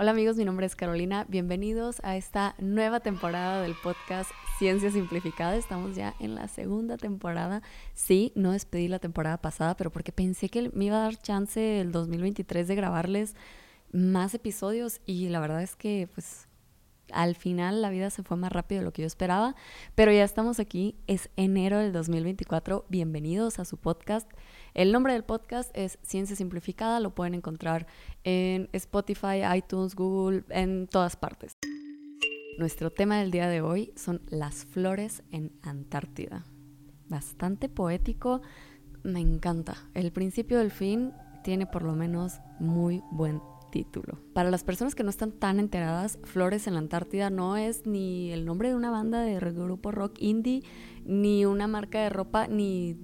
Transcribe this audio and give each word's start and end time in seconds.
Hola 0.00 0.12
amigos, 0.12 0.38
mi 0.38 0.46
nombre 0.46 0.64
es 0.64 0.76
Carolina. 0.76 1.26
Bienvenidos 1.28 2.00
a 2.02 2.16
esta 2.16 2.54
nueva 2.58 3.00
temporada 3.00 3.60
del 3.60 3.74
podcast 3.74 4.30
Ciencia 4.58 4.90
Simplificada. 4.90 5.56
Estamos 5.56 5.94
ya 5.94 6.14
en 6.20 6.34
la 6.34 6.48
segunda 6.48 6.96
temporada. 6.96 7.60
Sí, 7.92 8.32
no 8.34 8.52
despedí 8.52 8.88
la 8.88 8.98
temporada 8.98 9.36
pasada, 9.36 9.76
pero 9.76 9.90
porque 9.92 10.10
pensé 10.10 10.48
que 10.48 10.70
me 10.72 10.86
iba 10.86 10.96
a 10.96 11.02
dar 11.02 11.18
chance 11.18 11.82
el 11.82 11.92
2023 11.92 12.66
de 12.66 12.74
grabarles 12.76 13.36
más 13.92 14.32
episodios 14.32 15.02
y 15.04 15.28
la 15.28 15.38
verdad 15.38 15.62
es 15.62 15.76
que 15.76 16.08
pues 16.14 16.48
al 17.12 17.34
final 17.34 17.82
la 17.82 17.90
vida 17.90 18.10
se 18.10 18.22
fue 18.22 18.36
más 18.36 18.52
rápido 18.52 18.80
de 18.80 18.84
lo 18.84 18.92
que 18.92 19.02
yo 19.02 19.06
esperaba, 19.06 19.54
pero 19.94 20.12
ya 20.12 20.24
estamos 20.24 20.60
aquí, 20.60 20.96
es 21.06 21.30
enero 21.36 21.78
del 21.78 21.92
2024, 21.92 22.86
bienvenidos 22.88 23.58
a 23.58 23.64
su 23.64 23.76
podcast. 23.76 24.30
El 24.74 24.92
nombre 24.92 25.12
del 25.12 25.24
podcast 25.24 25.70
es 25.76 25.98
Ciencia 26.02 26.36
Simplificada, 26.36 27.00
lo 27.00 27.14
pueden 27.14 27.34
encontrar 27.34 27.86
en 28.24 28.68
Spotify, 28.72 29.42
iTunes, 29.56 29.94
Google, 29.94 30.44
en 30.50 30.86
todas 30.86 31.16
partes. 31.16 31.56
Nuestro 32.58 32.90
tema 32.90 33.18
del 33.18 33.30
día 33.30 33.48
de 33.48 33.62
hoy 33.62 33.92
son 33.96 34.20
las 34.28 34.64
flores 34.66 35.22
en 35.30 35.52
Antártida. 35.62 36.44
Bastante 37.08 37.68
poético, 37.68 38.42
me 39.02 39.20
encanta. 39.20 39.76
El 39.94 40.12
principio 40.12 40.58
del 40.58 40.70
fin 40.70 41.12
tiene 41.42 41.66
por 41.66 41.82
lo 41.82 41.94
menos 41.94 42.40
muy 42.58 43.02
buen 43.10 43.40
título. 43.70 44.18
Para 44.32 44.50
las 44.50 44.64
personas 44.64 44.94
que 44.94 45.02
no 45.02 45.10
están 45.10 45.32
tan 45.32 45.58
enteradas, 45.60 46.18
Flores 46.24 46.66
en 46.66 46.74
la 46.74 46.80
Antártida 46.80 47.30
no 47.30 47.56
es 47.56 47.86
ni 47.86 48.32
el 48.32 48.44
nombre 48.44 48.68
de 48.68 48.74
una 48.74 48.90
banda 48.90 49.22
de 49.22 49.38
grupo 49.38 49.90
rock 49.90 50.16
indie, 50.18 50.62
ni 51.04 51.44
una 51.44 51.66
marca 51.66 52.00
de 52.00 52.10
ropa, 52.10 52.46
ni 52.46 52.96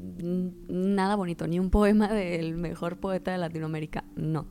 nada 0.68 1.16
bonito, 1.16 1.46
ni 1.46 1.58
un 1.58 1.70
poema 1.70 2.08
del 2.08 2.56
mejor 2.56 2.98
poeta 2.98 3.32
de 3.32 3.38
Latinoamérica. 3.38 4.04
No. 4.14 4.46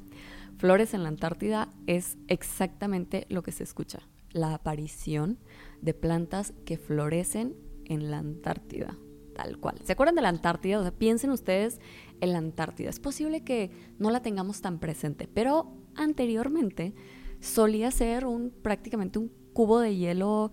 Flores 0.58 0.94
en 0.94 1.04
la 1.04 1.10
Antártida 1.10 1.70
es 1.86 2.18
exactamente 2.27 3.27
lo 3.30 3.43
que 3.43 3.52
se 3.52 3.63
escucha, 3.63 3.99
la 4.32 4.54
aparición 4.54 5.38
de 5.82 5.93
plantas 5.93 6.54
que 6.66 6.77
florecen 6.77 7.55
en 7.86 8.10
la 8.10 8.20
Antártida 8.20 8.98
tal 9.36 9.60
cual. 9.60 9.76
¿Se 9.84 9.91
acuerdan 9.91 10.16
de 10.16 10.21
la 10.21 10.30
Antártida? 10.30 10.80
O 10.80 10.82
sea, 10.82 10.91
piensen 10.91 11.30
ustedes 11.30 11.80
en 12.21 12.32
la 12.32 12.40
Antártida. 12.40 12.90
Es 12.90 12.99
posible 12.99 13.43
que 13.43 13.70
no 13.99 14.10
la 14.10 14.21
tengamos 14.21 14.62
tan 14.62 14.80
presente, 14.80 15.27
pero 15.27 15.74
anteriormente 15.96 16.93
solía 17.40 17.91
ser 17.91 18.26
un 18.26 18.49
prácticamente 18.49 19.20
un 19.20 19.32
cubo 19.54 19.79
de 19.79 19.96
hielo 19.96 20.52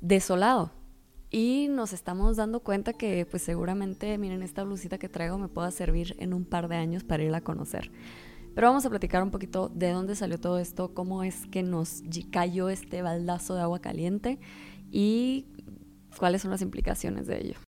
desolado. 0.00 0.72
Y 1.30 1.68
nos 1.70 1.94
estamos 1.94 2.36
dando 2.36 2.60
cuenta 2.60 2.92
que 2.92 3.24
pues 3.24 3.42
seguramente, 3.42 4.18
miren, 4.18 4.42
esta 4.42 4.64
blusita 4.64 4.98
que 4.98 5.08
traigo 5.08 5.38
me 5.38 5.48
pueda 5.48 5.70
servir 5.70 6.14
en 6.18 6.34
un 6.34 6.44
par 6.44 6.68
de 6.68 6.76
años 6.76 7.04
para 7.04 7.22
irla 7.22 7.38
a 7.38 7.42
conocer. 7.42 7.90
Pero 8.54 8.68
vamos 8.68 8.84
a 8.84 8.90
platicar 8.90 9.22
un 9.22 9.30
poquito 9.30 9.70
de 9.70 9.92
dónde 9.92 10.14
salió 10.14 10.38
todo 10.38 10.58
esto, 10.58 10.92
cómo 10.92 11.22
es 11.22 11.46
que 11.46 11.62
nos 11.62 12.02
cayó 12.30 12.68
este 12.68 13.00
baldazo 13.00 13.54
de 13.54 13.62
agua 13.62 13.80
caliente 13.80 14.38
y 14.90 15.46
cuáles 16.18 16.42
son 16.42 16.50
las 16.50 16.60
implicaciones 16.60 17.26
de 17.26 17.40
ello. 17.40 17.71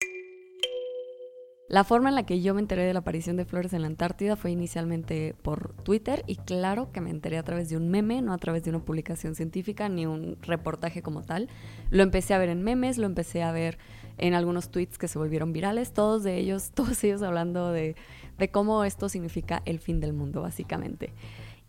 La 1.69 1.83
forma 1.83 2.09
en 2.09 2.15
la 2.15 2.25
que 2.25 2.41
yo 2.41 2.55
me 2.55 2.61
enteré 2.61 2.83
de 2.83 2.93
la 2.93 3.01
aparición 3.01 3.37
de 3.37 3.45
flores 3.45 3.73
en 3.73 3.83
la 3.83 3.87
Antártida 3.87 4.35
fue 4.35 4.49
inicialmente 4.49 5.35
por 5.43 5.75
Twitter 5.83 6.23
y 6.25 6.37
claro 6.37 6.91
que 6.91 6.99
me 6.99 7.11
enteré 7.11 7.37
a 7.37 7.43
través 7.43 7.69
de 7.69 7.77
un 7.77 7.89
meme, 7.89 8.23
no 8.23 8.33
a 8.33 8.39
través 8.39 8.63
de 8.63 8.71
una 8.71 8.79
publicación 8.79 9.35
científica 9.35 9.87
ni 9.87 10.07
un 10.07 10.37
reportaje 10.41 11.03
como 11.03 11.21
tal. 11.21 11.47
Lo 11.91 12.01
empecé 12.01 12.33
a 12.33 12.39
ver 12.39 12.49
en 12.49 12.63
memes, 12.63 12.97
lo 12.97 13.05
empecé 13.05 13.43
a 13.43 13.51
ver 13.51 13.77
en 14.17 14.33
algunos 14.33 14.71
tweets 14.71 14.97
que 14.97 15.07
se 15.07 15.19
volvieron 15.19 15.53
virales, 15.53 15.93
todos 15.93 16.23
de 16.23 16.39
ellos, 16.39 16.71
todos 16.73 17.03
ellos 17.03 17.21
hablando 17.21 17.71
de, 17.71 17.95
de 18.39 18.49
cómo 18.49 18.83
esto 18.83 19.07
significa 19.07 19.61
el 19.65 19.77
fin 19.77 19.99
del 19.99 20.13
mundo, 20.13 20.41
básicamente. 20.41 21.13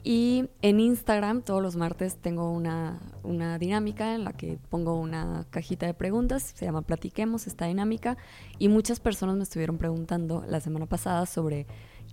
Y 0.02 0.48
en 0.62 0.80
Instagram 0.80 1.42
todos 1.42 1.62
los 1.62 1.76
martes 1.76 2.16
tengo 2.16 2.50
una, 2.50 3.00
una, 3.22 3.58
dinámica 3.58 4.14
en 4.14 4.24
la 4.24 4.32
que 4.32 4.58
pongo 4.70 4.98
una 4.98 5.44
cajita 5.50 5.84
de 5.84 5.92
preguntas, 5.92 6.54
se 6.54 6.64
llama 6.64 6.80
Platiquemos 6.80 7.46
esta 7.46 7.66
dinámica, 7.66 8.16
y 8.58 8.68
muchas 8.68 8.98
personas 8.98 9.36
me 9.36 9.42
estuvieron 9.42 9.76
preguntando 9.76 10.42
la 10.48 10.60
semana 10.60 10.86
pasada 10.86 11.26
sobre 11.26 11.66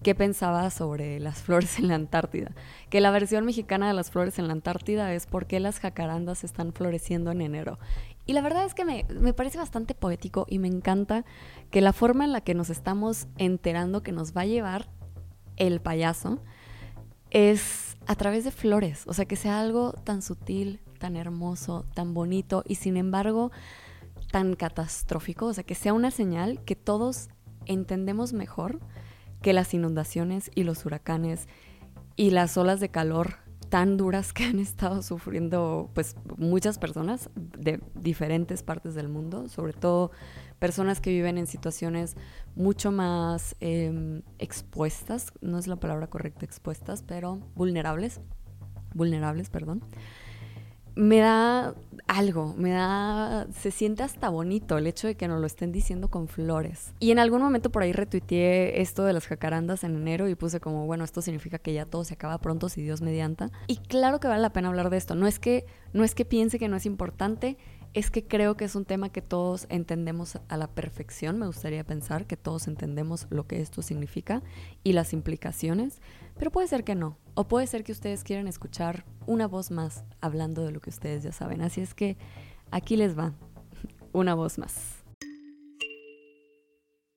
qué 0.04 0.16
pensaba 0.16 0.70
sobre 0.70 1.20
las 1.22 1.38
flores 1.44 1.80
en 1.80 1.88
la 1.88 1.96
Antártida. 1.96 2.52
Que 2.90 3.00
la 3.00 3.12
versión 3.12 3.46
mexicana 3.46 3.88
de 3.88 3.94
las 3.94 4.12
flores 4.12 4.38
en 4.38 4.48
la 4.48 4.54
Antártida 4.54 5.14
es 5.14 5.26
por 5.26 5.46
qué 5.46 5.62
las 5.62 5.80
jacarandas 5.80 6.44
están 6.44 6.74
floreciendo 6.74 7.32
en 7.32 7.42
enero. 7.42 7.80
Y 8.26 8.34
la 8.34 8.42
verdad 8.42 8.66
es 8.66 8.74
que 8.74 8.84
me, 8.84 9.06
me 9.10 9.34
parece 9.34 9.58
bastante 9.58 9.96
poético 9.96 10.46
y 10.50 10.60
me 10.60 10.68
encanta 10.68 11.24
que 11.72 11.80
la 11.80 11.94
forma 11.94 12.26
en 12.26 12.34
la 12.34 12.42
que 12.42 12.54
nos 12.54 12.70
estamos 12.70 13.28
enterando 13.38 14.04
que 14.04 14.12
nos 14.12 14.36
va 14.36 14.42
a 14.42 14.46
llevar 14.46 14.90
el 15.56 15.80
payaso, 15.80 16.40
es 17.32 17.98
a 18.06 18.16
través 18.16 18.44
de 18.44 18.52
flores, 18.52 19.04
o 19.08 19.14
sea, 19.14 19.26
que 19.26 19.36
sea 19.36 19.60
algo 19.60 19.92
tan 19.92 20.22
sutil, 20.22 20.80
tan 20.98 21.16
hermoso, 21.16 21.86
tan 21.94 22.14
bonito 22.14 22.64
y 22.66 22.76
sin 22.76 22.98
embargo 22.98 23.52
tan 24.32 24.56
catastrófico, 24.56 25.48
o 25.48 25.54
sea, 25.54 25.64
que 25.64 25.76
sea 25.76 25.94
una 25.94 26.12
señal 26.12 26.64
que 26.64 26.76
todos 26.76 27.30
entendemos 27.66 28.34
mejor 28.34 28.80
que 29.42 29.54
las 29.54 29.74
inundaciones 29.74 30.52
y 30.56 30.64
los 30.64 30.86
huracanes 30.86 31.48
y 32.16 32.32
las 32.32 32.58
olas 32.58 32.80
de 32.80 32.90
calor 32.90 33.36
tan 33.70 33.98
duras 33.98 34.34
que 34.34 34.46
han 34.46 34.60
estado 34.60 35.02
sufriendo 35.02 35.90
pues 35.94 36.16
muchas 36.38 36.80
personas 36.80 37.30
de 37.36 37.82
diferentes 37.96 38.64
partes 38.64 38.96
del 38.96 39.10
mundo, 39.10 39.50
sobre 39.50 39.74
todo 39.74 40.12
personas 40.60 41.02
que 41.02 41.12
viven 41.12 41.38
en 41.38 41.48
situaciones 41.48 42.16
mucho 42.56 42.92
más 42.92 43.56
em, 43.60 44.24
expuestas, 44.40 45.32
no 45.42 45.58
es 45.60 45.68
la 45.68 45.76
palabra 45.76 46.08
correcta 46.08 46.46
expuestas, 46.46 47.04
pero 47.04 47.40
vulnerables, 47.56 48.20
vulnerables, 48.94 49.50
perdón. 49.50 49.84
Me 50.96 51.20
da 51.20 51.76
algo, 52.08 52.56
me 52.58 52.72
da, 52.72 53.46
se 53.56 53.70
siente 53.70 54.02
hasta 54.02 54.30
bonito 54.30 54.80
el 54.80 54.88
hecho 54.88 55.06
de 55.06 55.14
que 55.14 55.28
nos 55.28 55.40
lo 55.40 55.46
estén 55.46 55.72
diciendo 55.72 56.10
con 56.10 56.28
flores. 56.28 56.92
Y 57.00 57.12
en 57.12 57.20
algún 57.20 57.40
momento 57.40 57.70
por 57.70 57.84
ahí 57.84 57.94
retuiteé 57.94 58.82
esto 58.82 59.06
de 59.06 59.14
las 59.14 59.28
jacarandas 59.28 59.84
en 59.84 59.96
enero 59.96 60.28
y 60.28 60.34
puse 60.34 60.60
como, 60.60 60.88
bueno, 60.88 61.04
esto 61.04 61.22
significa 61.22 61.60
que 61.60 61.74
ya 61.74 61.86
todo 61.86 62.04
se 62.04 62.16
acaba 62.16 62.40
pronto 62.40 62.68
si 62.68 62.82
Dios 62.82 63.04
medianta. 63.04 63.52
Y 63.68 63.78
claro 63.78 64.20
que 64.20 64.28
vale 64.28 64.42
la 64.42 64.54
pena 64.54 64.70
hablar 64.70 64.90
de 64.90 64.98
esto, 64.98 65.14
no 65.14 65.28
es 65.28 65.38
que, 65.38 65.68
no 65.94 66.04
es 66.04 66.16
que 66.16 66.26
piense 66.26 66.58
que 66.58 66.68
no 66.68 66.78
es 66.78 66.88
importante, 66.88 67.58
es 67.94 68.12
que 68.12 68.28
creo 68.28 68.56
que 68.56 68.66
es 68.66 68.76
un 68.76 68.86
tema 68.86 69.10
que 69.10 69.22
todos 69.22 69.66
entendemos 69.70 70.38
a 70.48 70.58
la 70.58 70.68
perfección. 70.68 71.40
Me 71.40 71.48
gustaría 71.48 71.84
pensar 71.84 72.28
que 72.28 72.38
todos 72.38 72.68
entendemos 72.68 73.28
lo 73.30 73.48
que 73.48 73.62
esto 73.62 73.82
significa 73.82 74.44
y 74.84 74.94
las 74.94 75.14
implicaciones, 75.14 76.02
pero 76.38 76.52
puede 76.52 76.68
ser 76.68 76.84
que 76.84 76.96
no. 76.96 77.18
O 77.34 77.48
puede 77.48 77.68
ser 77.68 77.84
que 77.84 77.92
ustedes 77.92 78.24
quieran 78.24 78.48
escuchar 78.48 79.06
una 79.26 79.48
voz 79.48 79.72
más 79.72 80.04
hablando 80.22 80.64
de 80.64 80.72
lo 80.72 80.80
que 80.80 80.90
ustedes 80.90 81.24
ya 81.24 81.32
saben. 81.32 81.62
Así 81.62 81.82
es 81.82 81.94
que 81.94 82.18
aquí 82.72 82.98
les 82.98 83.18
va 83.18 83.34
una 84.14 84.36
voz 84.36 84.58
más. 84.58 85.04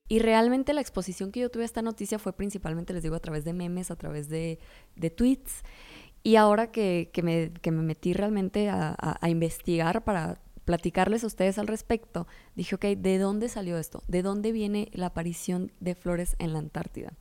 Y 0.07 0.19
realmente 0.19 0.73
la 0.73 0.81
exposición 0.81 1.31
que 1.31 1.39
yo 1.39 1.49
tuve 1.49 1.63
a 1.63 1.65
esta 1.65 1.81
noticia 1.81 2.19
fue 2.19 2.33
principalmente, 2.33 2.93
les 2.93 3.01
digo, 3.01 3.15
a 3.15 3.19
través 3.21 3.45
de 3.45 3.53
memes, 3.53 3.91
a 3.91 3.95
través 3.95 4.27
de, 4.27 4.59
tweets. 5.15 5.63
Y 6.21 6.35
ahora 6.35 6.69
que, 6.71 7.09
me, 7.23 7.71
metí 7.71 8.13
realmente 8.13 8.69
a 8.69 9.29
investigar 9.29 10.03
para 10.03 10.39
platicarles 10.71 11.25
a 11.25 11.27
ustedes 11.27 11.57
al 11.57 11.67
respecto, 11.67 12.27
dije, 12.55 12.75
ok, 12.75 12.85
¿de 12.97 13.17
dónde 13.17 13.49
salió 13.49 13.77
esto? 13.77 14.03
¿De 14.07 14.21
dónde 14.21 14.53
viene 14.53 14.87
la 14.93 15.07
aparición 15.07 15.73
de 15.81 15.95
flores 15.95 16.37
en 16.39 16.53
la 16.53 16.59
Antártida? 16.59 17.11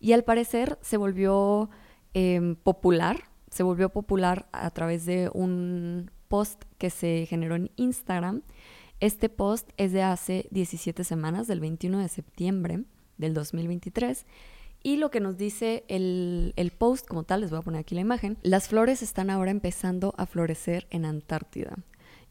Y 0.00 0.12
al 0.12 0.24
parecer 0.24 0.78
se 0.80 0.96
volvió 0.96 1.68
em, 2.14 2.56
popular, 2.56 3.24
se 3.50 3.62
volvió 3.62 3.90
popular 3.90 4.48
a 4.52 4.70
través 4.70 5.04
de 5.04 5.30
un 5.34 6.10
post 6.28 6.64
que 6.78 6.88
se 6.88 7.26
generó 7.28 7.56
en 7.56 7.70
Instagram. 7.76 8.40
Este 9.00 9.28
post 9.28 9.68
es 9.76 9.92
de 9.92 10.02
hace 10.02 10.48
17 10.50 11.04
semanas, 11.04 11.46
del 11.46 11.60
21 11.60 11.98
de 11.98 12.08
septiembre 12.08 12.84
del 13.18 13.34
2023. 13.34 14.24
Y 14.82 14.96
lo 14.96 15.10
que 15.10 15.20
nos 15.20 15.36
dice 15.36 15.84
el, 15.88 16.54
el, 16.56 16.70
post 16.70 17.06
como 17.06 17.24
tal, 17.24 17.42
les 17.42 17.50
voy 17.50 17.58
a 17.58 17.62
poner 17.62 17.80
aquí 17.80 17.94
la 17.94 18.00
imagen, 18.00 18.38
las 18.42 18.68
flores 18.68 19.02
están 19.02 19.28
ahora 19.28 19.50
empezando 19.50 20.14
a 20.16 20.24
florecer 20.24 20.86
en 20.88 21.04
Antártida 21.04 21.76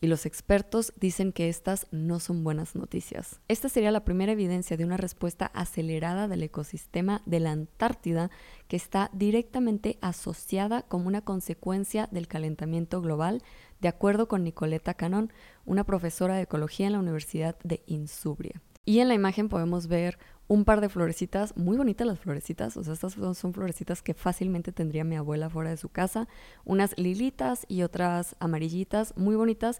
y 0.02 0.08
los 0.08 0.26
expertos 0.26 0.94
dicen 1.00 1.32
que 1.32 1.50
estas 1.50 1.88
no 1.92 2.20
son 2.20 2.44
buenas 2.44 2.76
noticias. 2.76 3.40
Esta 3.48 3.70
sería 3.70 3.92
la 3.92 4.06
primera 4.06 4.32
evidencia 4.32 4.78
de 4.78 4.86
una 4.86 4.98
respuesta 4.98 5.48
acelerada 5.48 6.28
del 6.28 6.44
ecosistema 6.44 7.22
de 7.26 7.40
la 7.40 7.52
Antártida 7.52 8.30
que 8.68 8.78
está 8.78 9.10
directamente 9.14 9.98
asociada 10.02 10.84
como 10.84 11.08
una 11.08 11.22
consecuencia 11.22 12.08
del 12.12 12.28
calentamiento 12.28 13.02
global, 13.02 13.42
de 13.80 13.88
acuerdo 13.88 14.28
con 14.28 14.44
Nicoleta 14.44 14.94
Canón, 14.94 15.32
una 15.66 15.84
profesora 15.84 16.36
de 16.36 16.44
ecología 16.44 16.88
en 16.88 16.94
la 16.94 17.00
Universidad 17.00 17.58
de 17.64 17.84
Insubria. 17.88 18.62
Y 18.86 19.00
en 19.00 19.10
la 19.10 19.16
imagen 19.16 19.50
podemos 19.50 19.88
ver 19.88 20.18
un 20.48 20.64
par 20.64 20.80
de 20.80 20.90
florecitas, 20.90 21.56
muy 21.58 21.78
bonitas 21.78 22.08
las 22.08 22.20
florecitas, 22.20 22.78
o 22.78 22.84
sea, 22.84 22.94
estas 22.94 23.14
son, 23.14 23.54
florecitas 23.54 24.02
que 24.02 24.14
fácilmente 24.14 24.72
tendría 24.72 25.04
mi 25.04 25.18
abuela 25.18 25.50
fuera 25.50 25.70
de 25.70 25.78
su 25.78 25.90
casa, 25.90 26.28
unas 26.64 26.98
lilitas 26.98 27.66
y 27.68 27.84
otras 27.84 28.36
amarillitas, 28.40 29.14
muy 29.18 29.36
bonitas, 29.36 29.80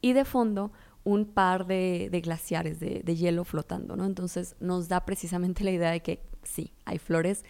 y 0.00 0.12
de 0.12 0.24
fondo 0.24 0.72
un 1.04 1.24
par 1.24 1.66
de, 1.66 2.10
glaciares 2.22 2.80
de, 2.80 3.16
hielo 3.16 3.44
flotando, 3.44 3.96
¿no? 3.96 4.06
Entonces 4.06 4.56
nos 4.60 4.88
da 4.88 5.04
precisamente 5.04 5.64
la 5.64 5.70
idea 5.70 5.90
de 5.90 6.00
que 6.00 6.20
sí, 6.42 6.72
hay 6.84 6.98
flores 6.98 7.44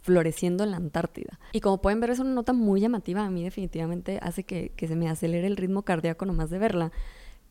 floreciendo 0.00 0.64
en 0.64 0.70
la 0.70 0.76
Antártida. 0.78 1.38
Y 1.52 1.60
como 1.60 1.80
pueden 1.80 2.00
ver 2.00 2.10
es 2.10 2.18
una 2.18 2.32
nota 2.32 2.52
muy 2.52 2.80
llamativa, 2.80 3.24
a 3.24 3.30
mí 3.30 3.44
definitivamente 3.44 4.18
hace 4.22 4.44
que, 4.44 4.70
que 4.70 4.88
se 4.88 4.96
me 4.96 5.08
acelere 5.08 5.46
el 5.46 5.56
ritmo 5.56 5.82
cardíaco 5.82 6.24
nomás 6.24 6.48
de 6.48 6.58
verla. 6.58 6.92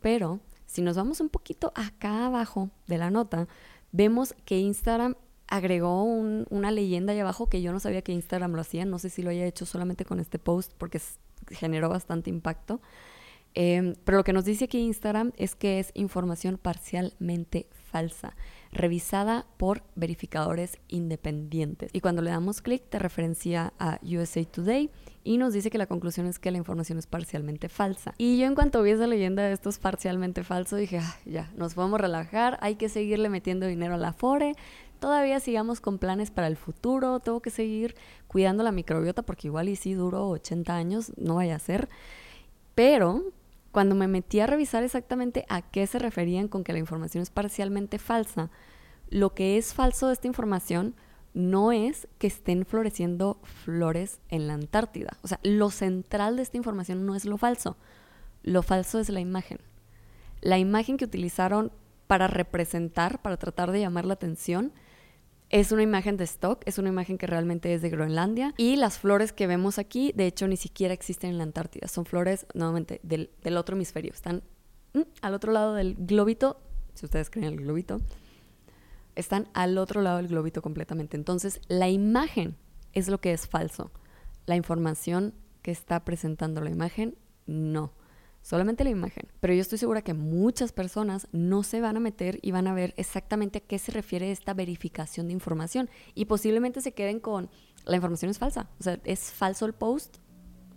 Pero 0.01 0.39
si 0.65 0.81
nos 0.81 0.97
vamos 0.97 1.19
un 1.21 1.29
poquito 1.29 1.71
acá 1.75 2.25
abajo 2.25 2.69
de 2.87 2.97
la 2.97 3.11
nota, 3.11 3.47
vemos 3.95 4.35
que 4.45 4.59
Instagram 4.59 5.15
agregó 5.47 6.03
una 6.03 6.71
leyenda 6.71 7.13
ahí 7.13 7.19
abajo 7.19 7.47
que 7.47 7.61
yo 7.61 7.71
no 7.71 7.79
sabía 7.79 8.01
que 8.01 8.11
Instagram 8.11 8.53
lo 8.53 8.61
hacía, 8.61 8.83
no 8.85 8.99
sé 8.99 9.09
si 9.09 9.21
lo 9.21 9.29
haya 9.29 9.45
hecho 9.45 9.65
solamente 9.65 10.03
con 10.03 10.19
este 10.19 10.39
post 10.39 10.73
porque 10.77 10.99
generó 11.51 11.87
bastante 11.89 12.29
impacto. 12.29 12.81
Em, 13.53 13.95
pero 14.03 14.17
lo 14.17 14.23
que 14.25 14.33
nos 14.33 14.43
dice 14.43 14.65
aquí 14.65 14.79
Instagram 14.79 15.31
es 15.37 15.55
que 15.55 15.79
es 15.79 15.91
información 15.93 16.57
parcialmente 16.57 17.67
falsa, 17.89 18.35
revisada 18.75 19.45
por 19.57 19.83
verificadores 19.95 20.77
independientes. 20.87 21.89
Y 21.93 22.01
cuando 22.01 22.21
le 22.21 22.29
damos 22.29 22.61
clic 22.61 22.83
te 22.89 22.99
referencia 22.99 23.73
a 23.79 23.99
USA 24.03 24.43
Today 24.43 24.91
y 25.23 25.37
nos 25.37 25.53
dice 25.53 25.71
que 25.71 25.77
la 25.77 25.87
conclusión 25.87 26.27
es 26.27 26.37
que 26.37 26.51
la 26.51 26.57
información 26.57 26.99
es 26.99 27.07
parcialmente 27.07 27.69
falsa. 27.69 28.13
Y 28.17 28.37
yo 28.37 28.45
en 28.45 28.53
cuanto 28.53 28.83
vi 28.83 28.91
esa 28.91 29.07
leyenda 29.07 29.43
de 29.43 29.53
esto 29.53 29.69
es 29.69 29.79
parcialmente 29.79 30.43
falso, 30.43 30.75
dije, 30.75 30.99
ya, 31.25 31.51
nos 31.55 31.73
podemos 31.73 31.99
relajar, 31.99 32.57
hay 32.61 32.75
que 32.75 32.89
seguirle 32.89 33.29
metiendo 33.29 33.65
dinero 33.65 33.95
a 33.95 33.97
la 33.97 34.13
FORE, 34.13 34.53
todavía 34.99 35.39
sigamos 35.39 35.81
con 35.81 35.97
planes 35.97 36.29
para 36.29 36.47
el 36.47 36.57
futuro, 36.57 37.19
tengo 37.21 37.41
que 37.41 37.49
seguir 37.49 37.95
cuidando 38.27 38.63
la 38.63 38.71
microbiota 38.71 39.23
porque 39.23 39.47
igual 39.47 39.69
y 39.69 39.75
si 39.75 39.93
duro 39.93 40.27
80 40.29 40.75
años, 40.75 41.11
no 41.17 41.35
vaya 41.35 41.55
a 41.55 41.59
ser. 41.59 41.89
Pero 42.75 43.23
cuando 43.75 43.93
me 43.93 44.07
metí 44.07 44.39
a 44.39 44.47
revisar 44.47 44.83
exactamente 44.83 45.45
a 45.49 45.61
qué 45.61 45.85
se 45.85 45.99
referían 45.99 46.47
con 46.47 46.63
que 46.63 46.71
la 46.71 46.79
información 46.79 47.21
es 47.21 47.29
parcialmente 47.29 47.99
falsa, 47.99 48.49
lo 49.09 49.33
que 49.33 49.57
es 49.57 49.73
falso 49.73 50.07
de 50.07 50.13
esta 50.13 50.27
información 50.27 50.95
no 51.33 51.73
es 51.73 52.07
que 52.17 52.27
estén 52.27 52.65
floreciendo 52.65 53.37
flores 53.43 54.21
en 54.29 54.47
la 54.47 54.53
Antártida. 54.53 55.17
O 55.23 55.27
sea, 55.27 55.41
lo 55.43 55.71
central 55.71 56.37
de 56.37 56.43
esta 56.43 56.55
información 56.55 57.05
no 57.05 57.15
es 57.15 57.25
lo 57.25 57.37
falso. 57.37 57.75
Lo 58.43 58.63
falso 58.63 58.97
es 58.97 59.09
la 59.09 59.19
imagen. 59.19 59.59
La 60.39 60.57
imagen 60.57 60.95
que 60.95 61.03
utilizaron 61.03 61.73
para 62.07 62.27
representar, 62.27 63.21
para 63.21 63.35
tratar 63.35 63.73
de 63.73 63.81
llamar 63.81 64.05
la 64.05 64.13
atención, 64.13 64.71
es 65.55 65.71
una 65.71 65.83
imagen 65.83 66.17
de 66.17 66.25
stock, 66.25 66.61
es 66.65 66.79
una 66.79 66.89
imagen 66.89 67.17
que 67.17 67.27
realmente 67.27 67.73
es 67.73 67.81
de 67.81 67.89
Groenlandia. 67.89 68.53
Y 68.57 68.75
las 68.75 68.99
flores 68.99 69.31
que 69.31 69.47
vemos 69.47 69.79
aquí, 69.79 70.11
de 70.13 70.27
hecho, 70.27 70.49
ni 70.49 70.57
siquiera 70.57 70.93
existen 70.93 71.29
en 71.29 71.37
la 71.37 71.45
Antártida. 71.45 71.87
Son 71.87 72.05
flores, 72.05 72.45
nuevamente, 72.53 72.99
del, 73.03 73.29
otro 73.55 73.77
hemisferio. 73.77 74.11
Están 74.11 74.43
mm, 74.93 75.03
al 75.21 75.33
otro 75.33 75.53
lado 75.53 75.73
del 75.73 75.95
globito, 75.95 76.59
si 76.93 77.05
ustedes 77.05 77.29
creen 77.29 77.47
el 77.47 77.55
globito. 77.55 78.01
Están 79.15 79.47
al 79.53 79.77
otro 79.77 80.01
lado 80.01 80.17
del 80.17 80.27
globito 80.27 80.61
completamente. 80.61 81.15
Entonces, 81.15 81.61
la 81.69 81.87
imagen 81.87 82.57
es 82.91 83.07
lo 83.07 83.21
que 83.21 83.31
es 83.31 83.47
falso. 83.47 83.91
La 84.47 84.57
información 84.57 85.33
que 85.61 85.71
está 85.71 86.03
presentando 86.03 86.59
la 86.59 86.69
imagen, 86.69 87.15
no 87.45 87.93
solamente 88.45 88.83
la 88.83 88.91
imagen. 88.91 89.27
Pero 89.39 89.55
yo 89.55 89.61
estoy 89.61 89.79
segura 89.79 90.03
que 90.03 90.13
muchas 90.13 90.71
personas 90.71 91.27
no 91.31 91.63
se 91.63 91.81
van 91.81 91.97
a 91.97 91.99
meter 91.99 92.37
y 92.43 92.51
van 92.51 92.67
a 92.67 92.75
ver 92.75 92.93
exactamente 92.95 93.57
a 93.57 93.61
qué 93.61 93.79
se 93.79 93.91
refiere 93.91 94.31
esta 94.31 94.53
verificación 94.53 95.27
de 95.27 95.33
información 95.33 95.89
y 96.13 96.25
posiblemente 96.25 96.79
se 96.81 96.93
queden 96.93 97.19
con 97.19 97.49
la 97.85 97.95
información 97.95 98.29
es 98.29 98.37
falsa, 98.37 98.69
o 98.79 98.83
sea, 98.83 98.99
es 99.03 99.31
falso 99.31 99.65
el 99.65 99.73
post. 99.73 100.17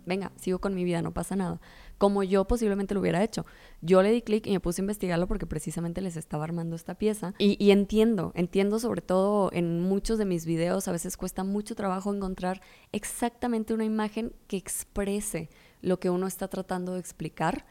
Venga, 0.07 0.31
sigo 0.37 0.57
con 0.57 0.73
mi 0.73 0.83
vida, 0.83 1.03
no 1.03 1.13
pasa 1.13 1.35
nada. 1.35 1.61
Como 1.99 2.23
yo 2.23 2.45
posiblemente 2.45 2.95
lo 2.95 3.01
hubiera 3.01 3.23
hecho. 3.23 3.45
Yo 3.81 4.01
le 4.01 4.11
di 4.11 4.23
clic 4.23 4.47
y 4.47 4.51
me 4.51 4.59
puse 4.59 4.81
a 4.81 4.83
investigarlo 4.83 5.27
porque 5.27 5.45
precisamente 5.45 6.01
les 6.01 6.17
estaba 6.17 6.45
armando 6.45 6.75
esta 6.75 6.95
pieza. 6.95 7.35
Y, 7.37 7.63
y 7.63 7.69
entiendo, 7.69 8.31
entiendo 8.33 8.79
sobre 8.79 9.01
todo 9.01 9.51
en 9.53 9.81
muchos 9.81 10.17
de 10.17 10.25
mis 10.25 10.47
videos, 10.47 10.87
a 10.87 10.91
veces 10.91 11.17
cuesta 11.17 11.43
mucho 11.43 11.75
trabajo 11.75 12.11
encontrar 12.11 12.61
exactamente 12.91 13.75
una 13.75 13.85
imagen 13.85 14.33
que 14.47 14.57
exprese 14.57 15.49
lo 15.81 15.99
que 15.99 16.09
uno 16.09 16.27
está 16.27 16.47
tratando 16.47 16.93
de 16.93 16.99
explicar 16.99 17.65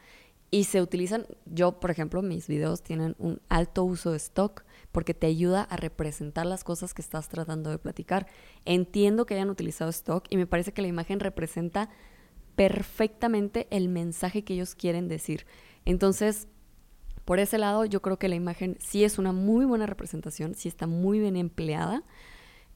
y 0.51 0.63
se 0.63 0.81
utilizan, 0.81 1.27
yo 1.45 1.79
por 1.79 1.91
ejemplo, 1.91 2.21
mis 2.21 2.47
videos 2.47 2.81
tienen 2.81 3.15
un 3.19 3.39
alto 3.49 3.83
uso 3.83 4.11
de 4.11 4.17
stock 4.17 4.63
porque 4.91 5.13
te 5.13 5.27
ayuda 5.27 5.63
a 5.63 5.77
representar 5.77 6.45
las 6.45 6.63
cosas 6.63 6.93
que 6.93 7.03
estás 7.03 7.29
tratando 7.29 7.69
de 7.69 7.77
platicar. 7.77 8.25
Entiendo 8.65 9.25
que 9.25 9.35
hayan 9.35 9.51
utilizado 9.51 9.91
stock 9.91 10.25
y 10.29 10.37
me 10.37 10.47
parece 10.47 10.73
que 10.73 10.81
la 10.81 10.87
imagen 10.87 11.19
representa 11.19 11.89
perfectamente 12.55 13.67
el 13.69 13.89
mensaje 13.89 14.43
que 14.43 14.55
ellos 14.55 14.73
quieren 14.73 15.07
decir. 15.07 15.45
Entonces, 15.85 16.47
por 17.25 17.37
ese 17.39 17.59
lado, 17.59 17.85
yo 17.85 18.01
creo 18.01 18.17
que 18.17 18.27
la 18.27 18.35
imagen 18.35 18.75
sí 18.79 19.03
es 19.03 19.19
una 19.19 19.31
muy 19.31 19.65
buena 19.65 19.85
representación, 19.85 20.55
sí 20.55 20.67
está 20.67 20.87
muy 20.87 21.19
bien 21.19 21.35
empleada. 21.35 22.03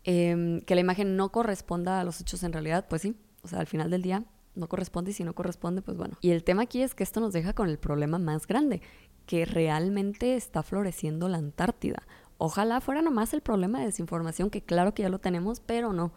Em, 0.04 0.62
que 0.62 0.76
la 0.76 0.82
imagen 0.82 1.16
no 1.16 1.32
corresponda 1.32 2.00
a 2.00 2.04
los 2.04 2.22
hechos 2.22 2.44
en 2.44 2.54
realidad, 2.54 2.86
pues 2.88 3.02
sí, 3.02 3.16
o 3.42 3.48
sea, 3.48 3.60
al 3.60 3.68
final 3.68 3.90
del 3.90 4.02
día 4.02 4.26
no 4.56 4.68
corresponde 4.68 5.12
y 5.12 5.14
si 5.14 5.24
no 5.24 5.34
corresponde, 5.34 5.82
pues 5.82 5.98
bueno. 5.98 6.18
Y 6.22 6.32
el 6.32 6.44
tema 6.44 6.64
aquí 6.64 6.82
es 6.82 6.96
que 6.96 7.04
esto 7.04 7.20
nos 7.20 7.34
deja 7.34 7.54
con 7.54 7.70
el 7.70 7.78
problema 7.78 8.20
más 8.20 8.48
grande, 8.48 8.82
que 9.26 9.46
realmente 9.46 10.36
está 10.36 10.64
floreciendo 10.64 11.28
la 11.30 11.38
Antártida. 11.38 12.04
Ojalá 12.38 12.82
fuera 12.82 13.02
nomás 13.02 13.34
el 13.34 13.42
problema 13.42 13.80
de 13.80 13.86
desinformación, 13.86 14.50
que 14.50 14.62
claro 14.62 14.94
que 14.94 15.04
ya 15.04 15.10
lo 15.10 15.20
tenemos, 15.20 15.60
pero 15.60 15.94
no. 15.94 16.14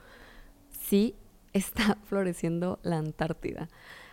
Sí 0.70 1.14
está 1.52 1.98
floreciendo 2.04 2.78
la 2.82 2.98
Antártida. 2.98 3.68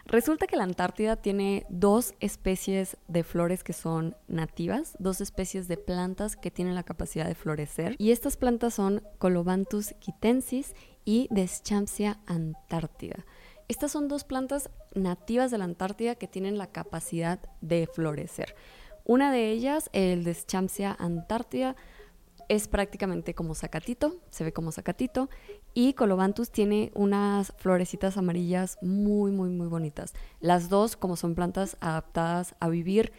Resulta 0.05 0.47
que 0.47 0.57
la 0.57 0.63
Antártida 0.63 1.15
tiene 1.15 1.65
dos 1.69 2.13
especies 2.19 2.97
de 3.07 3.23
flores 3.23 3.63
que 3.63 3.71
son 3.71 4.17
nativas, 4.27 4.97
dos 4.99 5.21
especies 5.21 5.69
de 5.69 5.77
plantas 5.77 6.35
que 6.35 6.51
tienen 6.51 6.75
la 6.75 6.83
capacidad 6.83 7.25
de 7.25 7.35
florecer. 7.35 7.95
Y 7.97 8.11
estas 8.11 8.35
plantas 8.35 8.73
son 8.73 9.01
Colobanthus 9.17 9.93
quitensis 9.99 10.75
y 11.05 11.27
Deschampsia 11.31 12.19
antártida. 12.25 13.25
Estas 13.73 13.91
son 13.91 14.07
dos 14.07 14.23
plantas 14.23 14.69
nativas 14.93 15.49
de 15.49 15.57
la 15.57 15.63
Antártida 15.63 16.13
que 16.13 16.27
tienen 16.27 16.59
la 16.59 16.67
capacidad 16.67 17.39
de 17.61 17.89
florecer. 17.91 18.53
Una 19.03 19.31
de 19.31 19.49
ellas, 19.49 19.89
el 19.93 20.23
Deschampsia 20.23 20.95
antártida, 20.99 21.75
es 22.49 22.67
prácticamente 22.67 23.33
como 23.33 23.55
zacatito, 23.55 24.17
se 24.29 24.43
ve 24.43 24.53
como 24.53 24.71
zacatito, 24.71 25.27
y 25.73 25.93
Colobanthus 25.93 26.51
tiene 26.51 26.91
unas 26.93 27.51
florecitas 27.57 28.15
amarillas 28.15 28.77
muy, 28.83 29.31
muy, 29.31 29.49
muy 29.49 29.65
bonitas. 29.65 30.13
Las 30.39 30.69
dos, 30.69 30.95
como 30.95 31.15
son 31.15 31.33
plantas 31.33 31.75
adaptadas 31.79 32.53
a 32.59 32.69
vivir 32.69 33.11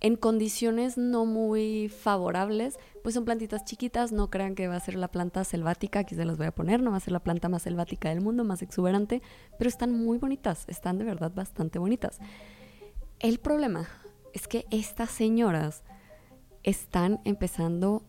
en 0.00 0.16
condiciones 0.16 0.96
no 0.96 1.26
muy 1.26 1.88
favorables, 1.88 2.78
pues 3.02 3.14
son 3.14 3.24
plantitas 3.24 3.64
chiquitas, 3.64 4.12
no 4.12 4.30
crean 4.30 4.54
que 4.54 4.66
va 4.66 4.76
a 4.76 4.80
ser 4.80 4.96
la 4.96 5.08
planta 5.08 5.44
selvática, 5.44 6.00
aquí 6.00 6.14
se 6.14 6.24
las 6.24 6.38
voy 6.38 6.46
a 6.46 6.54
poner, 6.54 6.82
no 6.82 6.90
va 6.90 6.96
a 6.96 7.00
ser 7.00 7.12
la 7.12 7.20
planta 7.20 7.48
más 7.48 7.62
selvática 7.62 8.08
del 8.08 8.22
mundo, 8.22 8.44
más 8.44 8.62
exuberante, 8.62 9.22
pero 9.58 9.68
están 9.68 9.92
muy 9.92 10.18
bonitas, 10.18 10.64
están 10.68 10.98
de 10.98 11.04
verdad 11.04 11.32
bastante 11.34 11.78
bonitas. 11.78 12.18
El 13.18 13.38
problema 13.38 13.88
es 14.32 14.48
que 14.48 14.64
estas 14.70 15.10
señoras 15.10 15.82
están 16.62 17.20
empezando 17.24 18.02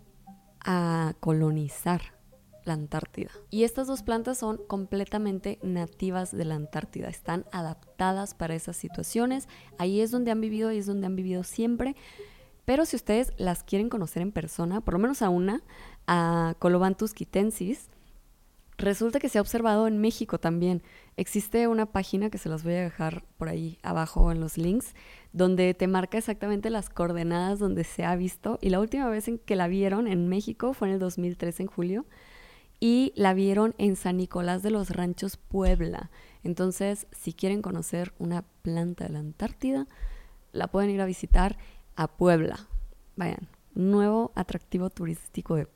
a 0.64 1.14
colonizar 1.20 2.21
la 2.66 2.74
Antártida. 2.74 3.32
Y 3.50 3.64
estas 3.64 3.88
dos 3.88 4.04
plantas 4.04 4.38
son 4.38 4.60
completamente 4.68 5.60
nativas 5.62 6.32
de 6.32 6.46
la 6.46 6.56
Antártida, 6.56 7.10
están 7.10 7.46
adaptadas 7.52 8.34
para 8.34 8.56
esas 8.56 8.78
situaciones, 8.78 9.48
ahí 9.78 10.02
es 10.02 10.12
donde 10.12 10.32
han 10.32 10.42
vivido, 10.42 10.70
ahí 10.70 10.78
es 10.78 10.86
donde 10.86 11.08
han 11.08 11.16
vivido 11.16 11.44
siempre. 11.44 11.96
Pero 12.66 12.86
si 12.86 12.96
ustedes 12.96 13.34
las 13.38 13.64
quieren 13.64 13.90
conocer 13.90 14.22
en 14.22 14.32
persona, 14.32 14.82
por 14.82 14.94
lo 14.94 15.00
menos 15.00 15.22
a 15.22 15.30
una, 15.30 15.64
a 16.08 16.56
Colobanthus 16.60 17.14
quitensis, 17.14 17.90
resulta 18.78 19.20
que 19.20 19.30
se 19.30 19.38
ha 19.38 19.42
observado 19.42 19.88
en 19.88 20.00
México 20.00 20.40
también. 20.40 20.84
Existe 21.18 21.68
una 21.68 21.86
página 21.86 22.30
que 22.30 22.38
se 22.38 22.50
las 22.50 22.64
voy 22.64 22.74
a 22.74 22.82
dejar 22.82 23.24
por 23.38 23.50
ahí 23.50 23.78
abajo 23.84 24.32
en 24.32 24.40
los 24.40 24.58
links, 24.58 24.94
donde 25.34 25.74
te 25.74 25.88
marca 25.88 26.18
exactamente 26.18 26.70
las 26.70 26.90
coordenadas 26.90 27.60
donde 27.60 27.84
se 27.84 28.04
ha 28.04 28.16
visto. 28.16 28.60
Y 28.62 28.70
la 28.70 28.80
última 28.80 29.10
vez 29.10 29.28
en 29.28 29.38
que 29.40 29.56
la 29.56 29.68
vieron 29.68 30.08
en 30.08 30.28
México 30.28 30.74
fue 30.74 30.88
en 30.88 30.96
el 30.96 31.00
2003, 31.00 31.62
en 31.62 31.68
julio 31.68 32.06
y 32.82 33.14
la 33.16 33.34
vieron 33.36 33.76
en 33.78 33.96
San 33.96 34.18
Nicolás 34.18 34.64
de 34.64 34.72
los 34.72 34.90
Ranchos, 34.90 35.38
Puebla. 35.38 36.10
Entonces, 36.44 37.08
si 37.12 37.32
quieren 37.32 37.62
conocer 37.62 38.12
una 38.18 38.42
planta 38.64 39.06
de 39.06 39.12
la 39.12 39.20
Antártida, 39.20 39.88
la 40.52 40.68
pueden 40.68 40.90
ir 40.90 41.00
a 41.00 41.06
visitar 41.06 41.58
a 41.96 42.08
Puebla. 42.18 42.68
Vayan, 43.16 43.48
nuevo 43.74 44.32
atractivo 44.36 44.90
turístico 44.90 45.56
de, 45.56 45.68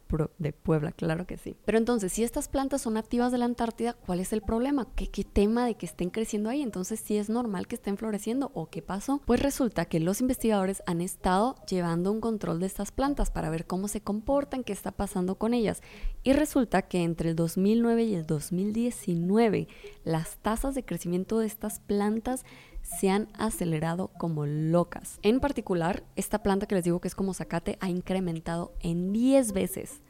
Puebla, 0.54 0.92
claro 0.94 1.28
que 1.28 1.38
sí. 1.38 1.58
Pero 1.66 1.78
entonces, 1.78 2.14
si 2.14 2.24
estas 2.24 2.48
plantas 2.48 2.82
son 2.82 2.94
nativas 2.94 3.32
de 3.32 3.38
la 3.38 3.46
Antártida, 3.46 3.94
¿cuál 3.94 4.22
es 4.22 4.32
el 4.32 4.42
problema? 4.42 4.88
¿Qué, 4.96 5.08
¿Qué, 5.08 5.26
tema 5.26 5.66
de 5.66 5.76
que 5.76 5.86
estén 5.86 6.10
creciendo 6.10 6.50
ahí? 6.50 6.62
Entonces, 6.62 7.02
¿sí 7.02 7.18
es 7.18 7.30
normal 7.30 7.68
que 7.68 7.76
estén 7.76 7.98
floreciendo 7.98 8.52
o 8.54 8.70
qué 8.70 8.82
pasó? 8.82 9.22
Pues 9.26 9.42
resulta 9.42 9.86
que 9.86 10.00
los 10.00 10.22
investigadores 10.22 10.84
han 10.86 11.02
estado 11.02 11.56
llevando 11.68 12.12
un 12.12 12.22
control 12.22 12.60
de 12.60 12.68
estas 12.68 12.92
plantas 12.92 13.30
para 13.30 13.50
ver 13.50 13.66
cómo 13.66 13.88
se 13.90 14.02
comportan, 14.02 14.64
qué 14.64 14.72
está 14.72 14.92
pasando 14.92 15.36
con 15.36 15.54
ellas. 15.54 15.82
Y 16.24 16.34
resulta 16.34 16.84
que 16.84 17.04
entre 17.04 17.32
el 17.32 17.36
2009 17.36 18.04
y 18.04 18.16
el 18.16 18.26
2019, 18.26 19.68
las 20.06 20.38
tasas 20.38 20.76
de 20.76 20.86
crecimiento 20.86 21.40
de 21.40 21.48
estas 21.48 21.80
plantas 21.82 22.46
se 22.86 23.10
han 23.10 23.28
acelerado 23.34 24.12
como 24.18 24.46
locas. 24.46 25.20
En 25.24 25.40
particular, 25.40 26.04
esta 26.16 26.44
planta 26.44 26.68
que 26.68 26.76
les 26.76 26.84
digo 26.84 27.02
que 27.02 27.08
es 27.08 27.16
como 27.16 27.34
zacate 27.34 27.78
ha 27.82 27.90
incrementado 27.90 28.74
en 28.80 29.12
10 29.12 29.52
veces 29.52 30.02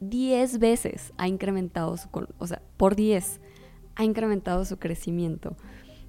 10 0.00 0.58
veces 0.58 1.12
ha 1.18 1.28
incrementado 1.28 1.96
su, 1.96 2.08
o 2.38 2.46
sea, 2.46 2.62
por 2.76 2.96
10 2.96 3.40
ha 3.96 4.04
incrementado 4.04 4.64
su 4.64 4.78
crecimiento. 4.78 5.56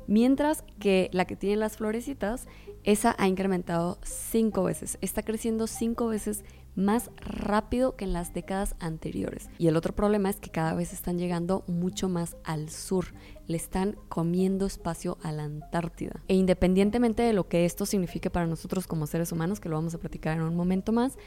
Mientras 0.08 0.64
que 0.80 1.10
la 1.14 1.26
que 1.26 1.36
tiene 1.36 1.58
las 1.58 1.78
florecitas, 1.78 2.48
esa 2.84 3.16
ha 3.18 3.28
incrementado 3.28 4.00
5 4.04 4.64
veces. 4.64 4.98
Está 5.02 5.24
creciendo 5.24 5.68
5 5.68 6.08
veces 6.08 6.44
más 6.74 7.12
rápido 7.18 7.96
que 7.96 8.06
en 8.06 8.14
las 8.14 8.34
décadas 8.34 8.76
anteriores. 8.80 9.50
Y 9.58 9.68
el 9.68 9.76
otro 9.76 9.94
problema 9.94 10.30
es 10.30 10.38
que 10.38 10.50
cada 10.50 10.74
vez 10.74 10.94
están 10.94 11.18
llegando 11.18 11.64
mucho 11.68 12.08
más 12.08 12.38
al 12.44 12.70
sur, 12.70 13.14
le 13.52 13.58
están 13.58 13.98
comiendo 14.10 14.66
espacio 14.66 15.18
a 15.22 15.32
la 15.32 15.44
Antártida. 15.44 16.24
E 16.28 16.36
independientemente 16.36 17.22
de 17.22 17.34
lo 17.34 17.48
que 17.48 17.66
esto 17.66 17.86
signifique 17.86 18.30
para 18.30 18.48
nosotros 18.48 18.88
como 18.88 19.08
seres 19.08 19.32
humanos, 19.32 19.60
que 19.60 19.70
lo 19.70 19.76
vamos 19.76 19.94
a 19.94 20.00
platicar 20.00 20.38
en 20.38 20.44
un 20.44 20.56
momento 20.56 20.92
más, 20.92 21.18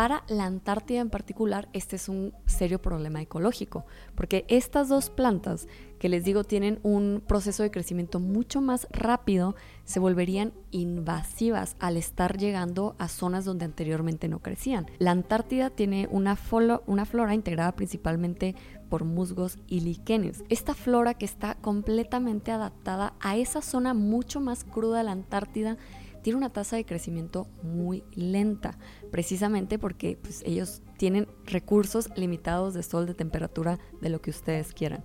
para 0.00 0.24
la 0.28 0.46
Antártida 0.46 1.00
en 1.00 1.10
particular, 1.10 1.68
este 1.74 1.96
es 1.96 2.08
un 2.08 2.32
serio 2.46 2.80
problema 2.80 3.20
ecológico, 3.20 3.84
porque 4.14 4.46
estas 4.48 4.88
dos 4.88 5.10
plantas 5.10 5.68
que 5.98 6.08
les 6.08 6.24
digo 6.24 6.42
tienen 6.42 6.80
un 6.82 7.22
proceso 7.26 7.62
de 7.62 7.70
crecimiento 7.70 8.18
mucho 8.18 8.62
más 8.62 8.88
rápido, 8.90 9.54
se 9.84 10.00
volverían 10.00 10.54
invasivas 10.70 11.76
al 11.80 11.98
estar 11.98 12.38
llegando 12.38 12.96
a 12.98 13.08
zonas 13.08 13.44
donde 13.44 13.66
anteriormente 13.66 14.26
no 14.26 14.38
crecían. 14.38 14.86
La 14.98 15.10
Antártida 15.10 15.68
tiene 15.68 16.08
una, 16.10 16.34
flora 16.34 17.34
integrada 17.34 17.72
principalmente 17.72 18.54
por 18.88 19.04
musgos 19.04 19.58
y 19.66 19.80
líquenes. 19.80 20.44
Esta 20.48 20.72
flora 20.72 21.12
que 21.12 21.26
está 21.26 21.56
completamente 21.56 22.52
adaptada 22.52 23.12
a 23.20 23.36
esa 23.36 23.60
zona 23.60 23.92
mucho 23.92 24.40
más 24.40 24.64
cruda 24.64 24.98
de 24.98 25.04
la 25.04 25.12
Antártida 25.12 25.76
tiene 26.22 26.36
una 26.36 26.52
tasa 26.52 26.76
de 26.76 26.84
crecimiento 26.84 27.48
muy 27.62 28.04
lenta, 28.14 28.78
precisamente 29.10 29.78
porque 29.78 30.18
pues, 30.20 30.42
ellos 30.44 30.82
tienen 30.98 31.28
recursos 31.46 32.10
limitados 32.16 32.74
de 32.74 32.82
sol, 32.82 33.06
de 33.06 33.14
temperatura, 33.14 33.78
de 34.00 34.10
lo 34.10 34.20
que 34.20 34.30
ustedes 34.30 34.72
quieran. 34.72 35.04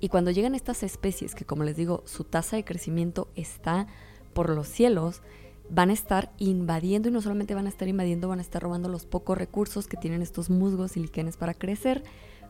Y 0.00 0.08
cuando 0.08 0.30
llegan 0.30 0.54
estas 0.54 0.82
especies, 0.82 1.34
que 1.34 1.44
como 1.44 1.64
les 1.64 1.76
digo, 1.76 2.02
su 2.06 2.24
tasa 2.24 2.56
de 2.56 2.64
crecimiento 2.64 3.28
está 3.36 3.86
por 4.34 4.50
los 4.50 4.66
cielos, 4.68 5.22
van 5.70 5.90
a 5.90 5.92
estar 5.94 6.32
invadiendo 6.38 7.08
y 7.08 7.12
no 7.12 7.22
solamente 7.22 7.54
van 7.54 7.66
a 7.66 7.68
estar 7.68 7.88
invadiendo, 7.88 8.28
van 8.28 8.40
a 8.40 8.42
estar 8.42 8.62
robando 8.62 8.88
los 8.88 9.06
pocos 9.06 9.38
recursos 9.38 9.86
que 9.86 9.96
tienen 9.96 10.20
estos 10.20 10.50
musgos 10.50 10.96
y 10.96 11.00
líquenes 11.00 11.36
para 11.36 11.54
crecer, 11.54 12.02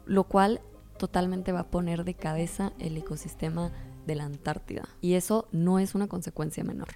lo 0.07 0.25
cual 0.25 0.61
totalmente 0.99 1.53
va 1.53 1.61
a 1.61 1.71
poner 1.71 2.05
de 2.05 2.15
cabeza 2.15 2.73
el 2.79 2.97
ecosistema 2.97 3.71
de 4.07 4.15
la 4.15 4.25
Antártida. 4.25 4.89
Y 5.01 5.15
eso 5.15 5.47
no 5.53 5.79
es 5.79 5.95
una 5.95 6.09
consecuencia 6.09 6.65
menor. 6.65 6.89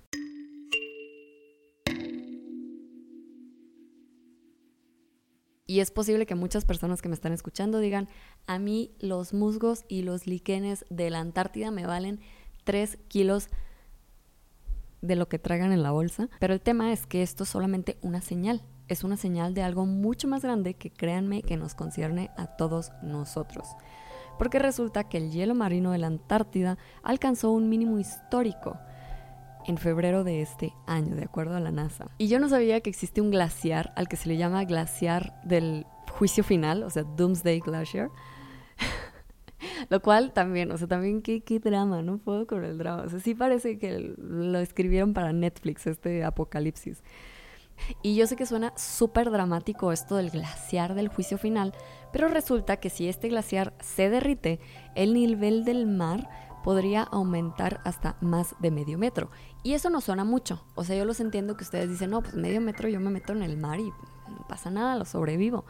Y 5.67 5.81
es 5.81 5.91
posible 5.91 6.27
que 6.27 6.37
muchas 6.37 6.65
personas 6.65 7.03
que 7.03 7.09
me 7.09 7.15
están 7.15 7.33
escuchando 7.33 7.81
digan, 7.81 8.09
a 8.47 8.61
mí 8.61 8.93
los 9.01 9.35
musgos 9.35 9.85
y 9.89 10.03
los 10.03 10.29
líquenes 10.29 10.85
de 10.91 11.11
la 11.11 11.19
Antártida 11.19 11.73
me 11.73 11.87
valen 11.87 12.21
3 12.63 12.99
kilos 13.09 13.49
de 15.03 15.17
lo 15.17 15.29
que 15.29 15.41
traigan 15.41 15.73
en 15.73 15.83
la 15.83 15.91
bolsa. 15.91 16.29
Pero 16.39 16.55
el 16.55 16.61
tema 16.61 16.93
es 16.93 17.07
que 17.07 17.23
esto 17.23 17.43
es 17.43 17.49
solamente 17.49 17.99
una 18.01 18.21
señal. 18.21 18.63
Es 18.87 19.03
una 19.03 19.17
señal 19.17 19.55
de 19.55 19.63
algo 19.63 19.87
mucho 19.87 20.29
más 20.29 20.43
grande 20.43 20.75
que 20.75 20.91
créanme 20.91 21.43
que 21.43 21.57
nos 21.57 21.75
concierne 21.75 22.31
a 22.37 22.47
todos 22.47 22.93
nosotros. 23.03 23.67
Porque 24.39 24.61
resulta 24.61 25.09
que 25.09 25.19
el 25.19 25.33
hielo 25.33 25.57
marino 25.57 25.91
de 25.91 25.99
la 25.99 26.07
Antártida 26.07 26.79
alcanzó 27.03 27.51
un 27.51 27.69
mínimo 27.69 27.99
histórico 27.99 28.79
en 29.67 29.79
febrero 29.79 30.25
de 30.25 30.43
este 30.43 30.75
año, 30.87 31.17
de 31.17 31.25
acuerdo 31.25 31.57
a 31.57 31.61
la 31.61 31.73
NASA. 31.73 32.07
Y 32.19 32.29
yo 32.29 32.39
no 32.39 32.49
sabía 32.49 32.81
que 32.81 32.91
existe 32.91 33.21
un 33.21 33.31
glaciar 33.31 33.93
al 33.97 34.09
que 34.09 34.17
se 34.17 34.29
le 34.29 34.37
llama 34.37 34.65
glaciar 34.65 35.41
del 35.45 35.87
juicio 36.11 36.45
final, 36.45 36.83
o 36.83 36.91
sea, 36.91 37.03
Doomsday 37.03 37.61
Glacier. 37.61 38.11
Lo 39.91 40.01
cual 40.01 40.33
también, 40.33 40.71
o 40.71 40.79
sea, 40.79 40.89
también 40.89 41.23
qué, 41.23 41.61
drama, 41.63 42.03
no 42.03 42.19
puedo 42.19 42.47
con 42.47 42.65
el 42.65 42.79
drama. 42.79 43.03
O 43.03 43.09
sea, 43.09 43.21
sí 43.21 43.35
parece 43.35 43.79
que 43.79 44.15
lo 44.17 44.59
escribieron 44.59 45.13
para 45.13 45.33
Netflix, 45.33 45.87
este 45.87 46.25
apocalipsis. 46.25 47.03
Y 48.03 48.17
yo 48.17 48.27
sé 48.27 48.37
que 48.37 48.47
suena 48.47 48.73
súper 48.77 49.31
dramático 49.31 49.93
esto 49.93 50.17
del 50.17 50.31
glaciar 50.31 50.95
del 50.95 51.09
juicio 51.09 51.37
final, 51.37 51.75
pero 52.11 52.29
resulta 52.29 52.79
que 52.79 52.89
si 52.89 53.09
este 53.09 53.29
glaciar 53.29 53.75
se 53.81 54.09
derrite, 54.09 54.61
el 54.95 55.13
nivel 55.13 55.65
del 55.65 55.87
mar 55.87 56.29
podría 56.65 57.03
aumentar 57.03 57.81
hasta 57.85 58.17
más 58.21 58.57
de 58.59 58.71
medio 58.71 58.99
metro. 58.99 59.31
Y 59.67 59.75
eso 59.75 59.91
no 59.91 60.01
suena 60.01 60.23
mucho. 60.23 60.63
O 60.77 60.85
sea, 60.85 60.95
yo 60.95 61.05
los 61.05 61.19
entiendo 61.19 61.57
que 61.57 61.65
ustedes 61.65 61.91
dicen, 61.91 62.11
no, 62.11 62.23
pues 62.23 62.37
medio 62.37 62.61
metro 62.61 62.89
yo 62.89 63.01
me 63.01 63.11
meto 63.11 63.33
en 63.33 63.43
el 63.43 63.57
mar 63.57 63.81
y 63.81 63.87
no 64.29 64.47
pasa 64.49 64.71
nada, 64.71 64.95
lo 64.95 65.05
sobrevivo. 65.05 65.65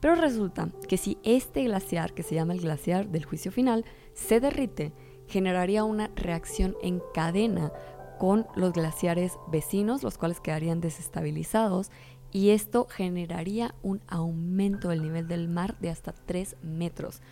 Pero 0.00 0.16
resulta 0.16 0.70
que 0.88 0.96
si 0.96 1.18
este 1.22 1.62
glaciar, 1.62 2.12
que 2.12 2.24
se 2.24 2.34
llama 2.34 2.54
el 2.54 2.60
glaciar 2.60 3.06
del 3.06 3.24
juicio 3.24 3.52
final, 3.52 3.84
se 4.14 4.40
derrite, 4.40 4.92
generaría 5.28 5.84
una 5.84 6.10
reacción 6.16 6.74
en 6.82 7.00
cadena 7.14 7.70
con 8.18 8.48
los 8.56 8.72
glaciares 8.72 9.38
vecinos, 9.46 10.02
los 10.02 10.18
cuales 10.18 10.40
quedarían 10.40 10.80
desestabilizados, 10.80 11.92
y 12.32 12.50
esto 12.50 12.88
generaría 12.90 13.76
un 13.82 14.00
aumento 14.08 14.88
del 14.88 15.02
nivel 15.02 15.28
del 15.28 15.46
mar 15.46 15.78
de 15.78 15.90
hasta 15.90 16.10
3 16.10 16.56
metros. 16.62 17.22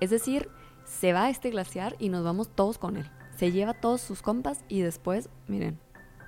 Es 0.00 0.08
decir, 0.08 0.48
se 0.86 1.12
va 1.12 1.28
este 1.28 1.50
glaciar 1.50 1.94
y 1.98 2.08
nos 2.08 2.24
vamos 2.24 2.48
todos 2.48 2.78
con 2.78 2.96
él. 2.96 3.10
Se 3.36 3.52
lleva 3.52 3.74
todos 3.74 4.00
sus 4.00 4.22
compas 4.22 4.64
y 4.68 4.80
después, 4.80 5.28
miren, 5.46 5.78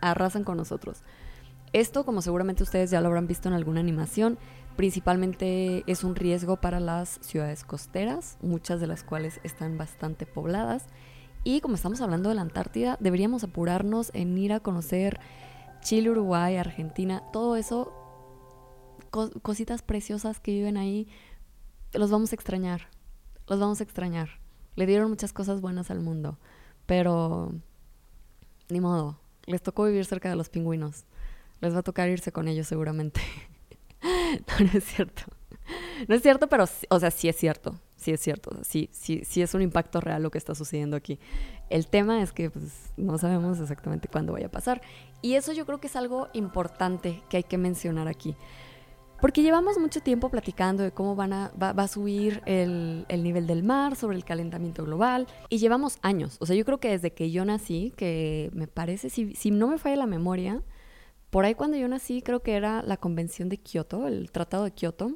arrasan 0.00 0.44
con 0.44 0.56
nosotros. 0.56 1.02
Esto, 1.72 2.04
como 2.04 2.22
seguramente 2.22 2.62
ustedes 2.62 2.90
ya 2.90 3.00
lo 3.00 3.08
habrán 3.08 3.26
visto 3.26 3.48
en 3.48 3.54
alguna 3.54 3.80
animación, 3.80 4.38
principalmente 4.76 5.84
es 5.86 6.04
un 6.04 6.16
riesgo 6.16 6.56
para 6.56 6.80
las 6.80 7.18
ciudades 7.20 7.64
costeras, 7.64 8.38
muchas 8.40 8.80
de 8.80 8.86
las 8.86 9.04
cuales 9.04 9.40
están 9.42 9.76
bastante 9.76 10.24
pobladas. 10.24 10.86
Y 11.44 11.60
como 11.60 11.74
estamos 11.74 12.00
hablando 12.00 12.28
de 12.28 12.34
la 12.34 12.42
Antártida, 12.42 12.96
deberíamos 13.00 13.44
apurarnos 13.44 14.10
en 14.14 14.36
ir 14.38 14.52
a 14.52 14.60
conocer 14.60 15.20
Chile, 15.80 16.10
Uruguay, 16.10 16.56
Argentina, 16.56 17.22
todo 17.32 17.56
eso, 17.56 17.92
cositas 19.42 19.82
preciosas 19.82 20.40
que 20.40 20.52
viven 20.52 20.76
ahí, 20.76 21.08
los 21.92 22.10
vamos 22.10 22.32
a 22.32 22.34
extrañar, 22.34 22.88
los 23.46 23.58
vamos 23.60 23.80
a 23.80 23.84
extrañar. 23.84 24.28
Le 24.74 24.86
dieron 24.86 25.10
muchas 25.10 25.32
cosas 25.32 25.60
buenas 25.60 25.90
al 25.90 26.00
mundo, 26.00 26.38
pero 26.88 27.52
ni 28.70 28.80
modo, 28.80 29.20
les 29.44 29.60
tocó 29.60 29.84
vivir 29.84 30.06
cerca 30.06 30.30
de 30.30 30.36
los 30.36 30.48
pingüinos. 30.48 31.04
Les 31.60 31.74
va 31.74 31.80
a 31.80 31.82
tocar 31.82 32.08
irse 32.08 32.32
con 32.32 32.48
ellos 32.48 32.66
seguramente. 32.66 33.20
no, 34.02 34.70
es 34.72 34.84
cierto. 34.84 35.22
No 36.08 36.14
es 36.14 36.22
cierto, 36.22 36.48
pero, 36.48 36.64
o 36.88 36.98
sea, 36.98 37.10
sí 37.10 37.28
es 37.28 37.36
cierto. 37.36 37.78
Sí 37.96 38.12
es 38.12 38.20
cierto. 38.20 38.56
Sí, 38.62 38.88
sí, 38.90 39.20
sí 39.22 39.42
es 39.42 39.52
un 39.52 39.60
impacto 39.60 40.00
real 40.00 40.22
lo 40.22 40.30
que 40.30 40.38
está 40.38 40.54
sucediendo 40.54 40.96
aquí. 40.96 41.18
El 41.68 41.88
tema 41.88 42.22
es 42.22 42.32
que 42.32 42.48
pues, 42.48 42.90
no 42.96 43.18
sabemos 43.18 43.60
exactamente 43.60 44.08
cuándo 44.08 44.32
vaya 44.32 44.46
a 44.46 44.50
pasar. 44.50 44.80
Y 45.20 45.34
eso 45.34 45.52
yo 45.52 45.66
creo 45.66 45.80
que 45.80 45.88
es 45.88 45.96
algo 45.96 46.28
importante 46.32 47.22
que 47.28 47.36
hay 47.36 47.44
que 47.44 47.58
mencionar 47.58 48.08
aquí. 48.08 48.34
Porque 49.20 49.42
llevamos 49.42 49.78
mucho 49.78 50.00
tiempo 50.00 50.28
platicando 50.28 50.82
de 50.82 50.92
cómo 50.92 51.16
va, 51.16 51.50
a 51.60 51.88
subir 51.88 52.42
el, 52.46 53.04
el, 53.08 53.22
nivel 53.22 53.46
del 53.46 53.62
mar, 53.64 53.96
sobre 53.96 54.16
el 54.16 54.24
calentamiento 54.24 54.84
global, 54.84 55.26
y 55.48 55.58
llevamos 55.58 55.98
años. 56.02 56.36
O 56.40 56.46
sea, 56.46 56.54
yo 56.54 56.64
creo 56.64 56.78
que 56.78 56.90
desde 56.90 57.12
que 57.12 57.30
yo 57.30 57.44
nací, 57.44 57.92
que 57.96 58.50
me 58.52 58.68
parece, 58.68 59.10
si, 59.10 59.34
si 59.34 59.50
no 59.50 59.66
me 59.66 59.78
falla 59.78 59.96
la 59.96 60.06
memoria, 60.06 60.62
por 61.30 61.44
ahí 61.44 61.54
cuando 61.54 61.76
yo 61.76 61.88
nací 61.88 62.22
creo 62.22 62.42
que 62.42 62.54
era 62.54 62.82
la 62.82 62.96
convención 62.96 63.48
de 63.48 63.58
Kioto, 63.58 64.06
el 64.06 64.30
tratado 64.30 64.64
de 64.64 64.70
Kioto, 64.70 65.12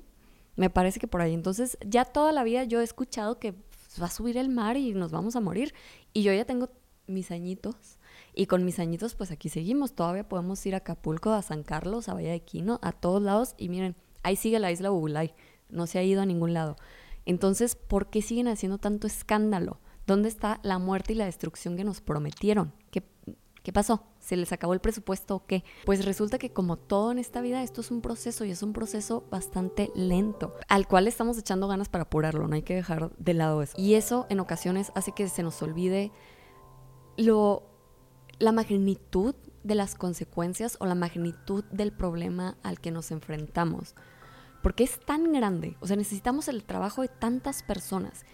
me 0.56 0.68
parece 0.68 1.00
que 1.00 1.06
por 1.06 1.20
ahí. 1.22 1.32
Entonces, 1.32 1.78
ya 1.86 2.04
toda 2.04 2.32
la 2.32 2.44
vida 2.44 2.64
yo 2.64 2.80
he 2.80 2.84
escuchado 2.84 3.38
que 3.38 3.54
va 4.00 4.06
a 4.06 4.10
subir 4.10 4.36
el 4.36 4.48
mar 4.48 4.76
y 4.76 4.92
nos 4.94 5.12
vamos 5.12 5.36
a 5.36 5.40
morir. 5.40 5.74
Y 6.12 6.22
yo 6.22 6.32
ya 6.32 6.44
tengo 6.44 6.70
mis 7.06 7.30
añitos 7.30 7.98
y 8.34 8.46
con 8.46 8.64
mis 8.64 8.78
añitos, 8.78 9.14
pues 9.14 9.30
aquí 9.30 9.48
seguimos. 9.48 9.94
Todavía 9.94 10.28
podemos 10.28 10.64
ir 10.66 10.74
a 10.74 10.78
Acapulco, 10.78 11.32
a 11.32 11.42
San 11.42 11.62
Carlos, 11.62 12.08
a 12.08 12.14
Bahía 12.14 12.32
de 12.32 12.40
Quino, 12.40 12.78
a 12.82 12.92
todos 12.92 13.22
lados. 13.22 13.54
Y 13.58 13.68
miren, 13.68 13.96
ahí 14.22 14.36
sigue 14.36 14.58
la 14.58 14.72
isla 14.72 14.90
Bubulay. 14.90 15.34
No 15.68 15.86
se 15.86 15.98
ha 15.98 16.02
ido 16.02 16.22
a 16.22 16.26
ningún 16.26 16.54
lado. 16.54 16.76
Entonces, 17.24 17.76
¿por 17.76 18.10
qué 18.10 18.22
siguen 18.22 18.48
haciendo 18.48 18.78
tanto 18.78 19.06
escándalo? 19.06 19.80
¿Dónde 20.06 20.28
está 20.28 20.60
la 20.62 20.78
muerte 20.78 21.12
y 21.12 21.16
la 21.16 21.26
destrucción 21.26 21.76
que 21.76 21.84
nos 21.84 22.00
prometieron? 22.00 22.72
¿Qué, 22.90 23.04
¿Qué 23.62 23.72
pasó? 23.72 24.02
¿Se 24.18 24.36
les 24.36 24.52
acabó 24.52 24.74
el 24.74 24.80
presupuesto 24.80 25.36
o 25.36 25.46
qué? 25.46 25.62
Pues 25.84 26.04
resulta 26.04 26.38
que 26.38 26.52
como 26.52 26.76
todo 26.76 27.12
en 27.12 27.18
esta 27.18 27.40
vida, 27.40 27.62
esto 27.62 27.80
es 27.80 27.90
un 27.92 28.00
proceso 28.00 28.44
y 28.44 28.50
es 28.50 28.62
un 28.62 28.72
proceso 28.72 29.24
bastante 29.30 29.92
lento, 29.94 30.56
al 30.68 30.88
cual 30.88 31.06
estamos 31.06 31.38
echando 31.38 31.68
ganas 31.68 31.88
para 31.88 32.02
apurarlo, 32.02 32.48
no 32.48 32.56
hay 32.56 32.62
que 32.62 32.74
dejar 32.74 33.16
de 33.18 33.34
lado 33.34 33.62
eso. 33.62 33.74
Y 33.76 33.94
eso 33.94 34.26
en 34.30 34.40
ocasiones 34.40 34.90
hace 34.96 35.12
que 35.12 35.28
se 35.28 35.44
nos 35.44 35.62
olvide 35.62 36.10
lo 37.16 37.72
la 38.38 38.52
magnitud 38.52 39.36
de 39.62 39.76
las 39.76 39.94
consecuencias 39.94 40.76
o 40.80 40.86
la 40.86 40.96
magnitud 40.96 41.64
del 41.70 41.92
problema 41.92 42.56
al 42.64 42.80
que 42.80 42.90
nos 42.90 43.12
enfrentamos. 43.12 43.94
Porque 44.62 44.82
es 44.84 44.98
tan 44.98 45.32
grande, 45.32 45.76
o 45.80 45.86
sea, 45.86 45.96
necesitamos 45.96 46.48
el 46.48 46.64
trabajo 46.64 47.02
de 47.02 47.08
tantas 47.08 47.62
personas 47.62 48.24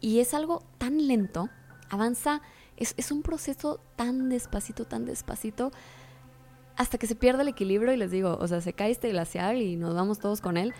y 0.00 0.20
es 0.20 0.34
algo 0.34 0.62
tan 0.78 1.08
lento, 1.08 1.48
avanza, 1.90 2.42
es, 2.76 2.94
es 2.96 3.10
un 3.10 3.22
proceso 3.22 3.80
tan 3.96 4.28
despacito, 4.28 4.84
tan 4.84 5.04
despacito, 5.04 5.72
hasta 6.76 6.98
que 6.98 7.06
se 7.06 7.14
pierde 7.16 7.42
el 7.42 7.48
equilibrio 7.48 7.92
y 7.92 7.96
les 7.96 8.10
digo, 8.10 8.36
o 8.40 8.46
sea, 8.46 8.60
se 8.60 8.72
cae 8.72 8.90
este 8.90 9.10
glaciar 9.10 9.56
y 9.56 9.76
nos 9.76 9.94
vamos 9.94 10.18
todos 10.18 10.40
con 10.40 10.56
él. 10.56 10.74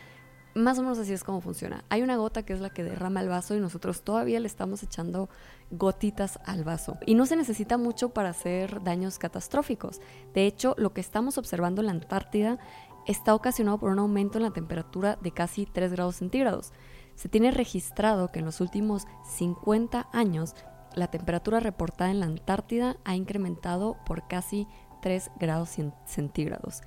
Más 0.56 0.78
o 0.78 0.82
menos 0.82 0.98
así 0.98 1.12
es 1.12 1.22
como 1.22 1.40
funciona. 1.40 1.84
Hay 1.90 2.02
una 2.02 2.16
gota 2.16 2.42
que 2.42 2.54
es 2.54 2.60
la 2.60 2.70
que 2.70 2.82
derrama 2.82 3.20
el 3.20 3.28
vaso 3.28 3.54
y 3.54 3.60
nosotros 3.60 4.02
todavía 4.02 4.40
le 4.40 4.46
estamos 4.46 4.82
echando 4.82 5.28
gotitas 5.70 6.38
al 6.46 6.64
vaso. 6.64 6.96
Y 7.04 7.14
no 7.14 7.26
se 7.26 7.36
necesita 7.36 7.76
mucho 7.76 8.08
para 8.08 8.30
hacer 8.30 8.82
daños 8.82 9.18
catastróficos. 9.18 10.00
De 10.32 10.46
hecho, 10.46 10.74
lo 10.78 10.94
que 10.94 11.02
estamos 11.02 11.36
observando 11.36 11.82
en 11.82 11.86
la 11.86 11.92
Antártida 11.92 12.58
está 13.06 13.34
ocasionado 13.34 13.78
por 13.78 13.90
un 13.90 13.98
aumento 13.98 14.38
en 14.38 14.44
la 14.44 14.50
temperatura 14.50 15.18
de 15.20 15.30
casi 15.30 15.66
3 15.66 15.92
grados 15.92 16.16
centígrados. 16.16 16.72
Se 17.16 17.28
tiene 17.28 17.50
registrado 17.50 18.32
que 18.32 18.38
en 18.38 18.46
los 18.46 18.60
últimos 18.60 19.06
50 19.36 20.08
años 20.12 20.54
la 20.94 21.08
temperatura 21.08 21.60
reportada 21.60 22.10
en 22.10 22.20
la 22.20 22.26
Antártida 22.26 22.96
ha 23.04 23.14
incrementado 23.14 23.98
por 24.06 24.26
casi 24.26 24.66
3 25.02 25.30
grados 25.38 25.76
centígrados. 26.06 26.80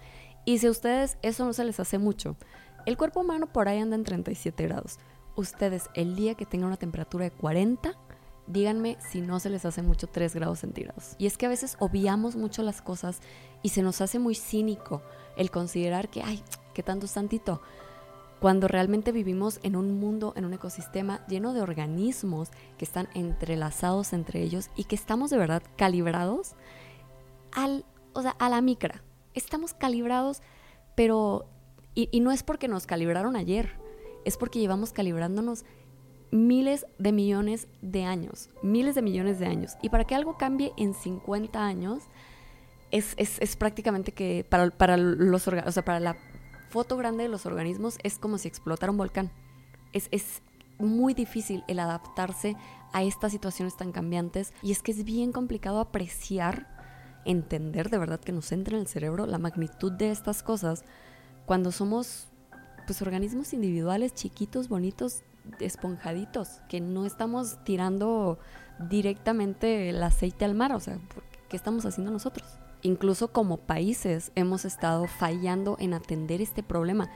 Y 0.46 0.58
si 0.58 0.66
a 0.66 0.72
ustedes 0.72 1.20
eso 1.22 1.46
no 1.46 1.54
se 1.54 1.64
les 1.64 1.80
hace 1.80 2.00
mucho, 2.00 2.36
el 2.86 2.98
cuerpo 2.98 3.22
humano 3.22 3.48
por 3.48 3.68
ahí 3.68 3.80
anda 3.80 3.96
en 3.96 4.04
37 4.04 4.64
grados. 4.64 4.98
Ustedes, 5.36 5.90
el 5.94 6.16
día 6.16 6.36
que 6.36 6.46
tengan 6.46 6.68
una 6.68 6.78
temperatura 6.78 7.26
de 7.26 7.32
40, 7.32 7.94
díganme 8.48 8.98
si 9.00 9.22
no 9.22 9.40
se 9.40 9.50
les 9.50 9.64
hace 9.66 9.82
mucho 9.82 10.08
3 10.08 10.34
grados 10.36 10.60
centígrados. 10.60 11.16
Y 11.18 11.28
es 11.28 11.38
que 11.38 11.46
a 11.46 11.50
veces 11.50 11.78
obviamos 11.80 12.36
mucho 12.36 12.64
las 12.64 12.82
cosas 12.82 13.22
y 13.62 13.70
se 13.70 13.82
nos 13.82 14.02
hace 14.02 14.20
muy 14.20 14.36
cínico 14.36 15.02
el 15.38 15.52
considerar 15.52 16.10
que, 16.10 16.24
ay, 16.24 16.44
qué 16.74 16.84
tanto 16.84 17.06
es 17.06 17.14
tantito. 17.14 17.62
Cuando 18.40 18.68
realmente 18.68 19.12
vivimos 19.12 19.60
en 19.64 19.76
un 19.76 20.00
mundo, 20.00 20.34
en 20.36 20.46
un 20.46 20.54
ecosistema 20.54 21.26
lleno 21.28 21.54
de 21.54 21.62
organismos 21.62 22.50
que 22.78 22.86
están 22.86 23.10
entrelazados 23.14 24.14
entre 24.14 24.42
ellos 24.42 24.70
y 24.76 24.86
que 24.86 24.96
estamos 24.96 25.30
de 25.30 25.38
verdad 25.38 25.62
calibrados 25.76 26.54
al, 27.52 27.86
o 28.14 28.22
sea, 28.22 28.32
a 28.40 28.50
la 28.50 28.62
micra. 28.62 29.04
Estamos 29.34 29.74
calibrados, 29.74 30.42
pero 30.96 31.48
y, 32.12 32.20
no 32.20 32.32
es 32.32 32.44
porque 32.44 32.68
nos 32.68 32.86
calibraron 32.86 33.36
ayer, 33.36 33.72
es 34.26 34.38
porque 34.38 34.60
llevamos 34.60 34.94
calibrándonos 34.94 35.66
miles 36.32 36.86
de 37.00 37.12
millones 37.12 37.68
de 37.82 38.06
años, 38.06 38.50
miles 38.62 38.96
de 38.96 39.02
millones 39.02 39.40
de 39.40 39.48
años. 39.48 39.74
Y 39.82 39.90
para 39.90 40.06
que 40.06 40.16
algo 40.16 40.38
cambie 40.38 40.74
en 40.78 40.94
50 40.94 41.66
años, 41.66 42.04
es, 42.92 43.16
prácticamente 43.58 44.12
que 44.12 44.46
para, 44.48 44.70
para 44.70 44.98
los 44.98 45.46
para 45.84 46.00
la 46.00 46.18
foto 46.70 46.98
grande 46.98 47.24
de 47.24 47.30
los 47.30 47.46
organismos 47.46 47.98
es 48.04 48.20
como 48.20 48.38
si 48.38 48.48
explotara 48.48 48.92
un 48.92 48.98
volcán. 48.98 49.32
Es, 49.94 50.08
es 50.12 50.42
muy 50.78 51.14
difícil 51.14 51.64
el 51.68 51.80
adaptarse 51.80 52.56
a 52.94 53.04
estas 53.04 53.32
situaciones 53.32 53.76
tan 53.76 53.92
cambiantes 53.92 54.54
y 54.62 54.72
es 54.72 54.82
que 54.82 54.92
es 54.92 55.04
bien 55.04 55.32
complicado 55.32 55.80
apreciar, 55.80 56.68
entender 57.26 57.90
de 57.90 57.98
verdad 57.98 58.20
que 58.20 58.32
nos 58.32 58.52
entra 58.52 58.76
en 58.76 58.82
el 58.82 58.88
cerebro 58.88 59.26
la 59.26 59.38
magnitud 59.38 59.92
de 59.92 60.12
estas 60.12 60.42
cosas 60.42 60.86
cuando 61.50 61.72
somos 61.72 62.28
pues 62.86 63.02
organismos 63.02 63.54
individuales 63.54 64.14
chiquitos, 64.14 64.70
bonitos, 64.70 65.24
esponjaditos, 65.60 66.62
que 66.70 66.80
no 66.80 67.08
estamos 67.08 67.58
tirando 67.64 68.38
directamente 68.88 69.90
el 69.90 70.04
aceite 70.04 70.46
al 70.46 70.54
mar, 70.54 70.74
o 70.74 70.80
sea, 70.80 71.00
¿qué 71.50 71.58
estamos 71.58 71.88
haciendo 71.88 72.12
nosotros? 72.12 72.48
Incluso 72.84 73.32
como 73.32 73.58
países 73.58 74.32
hemos 74.36 74.64
estado 74.64 75.08
fallando 75.08 75.76
en 75.80 75.96
atender 75.96 76.40
este 76.40 76.62
problema 76.62 77.10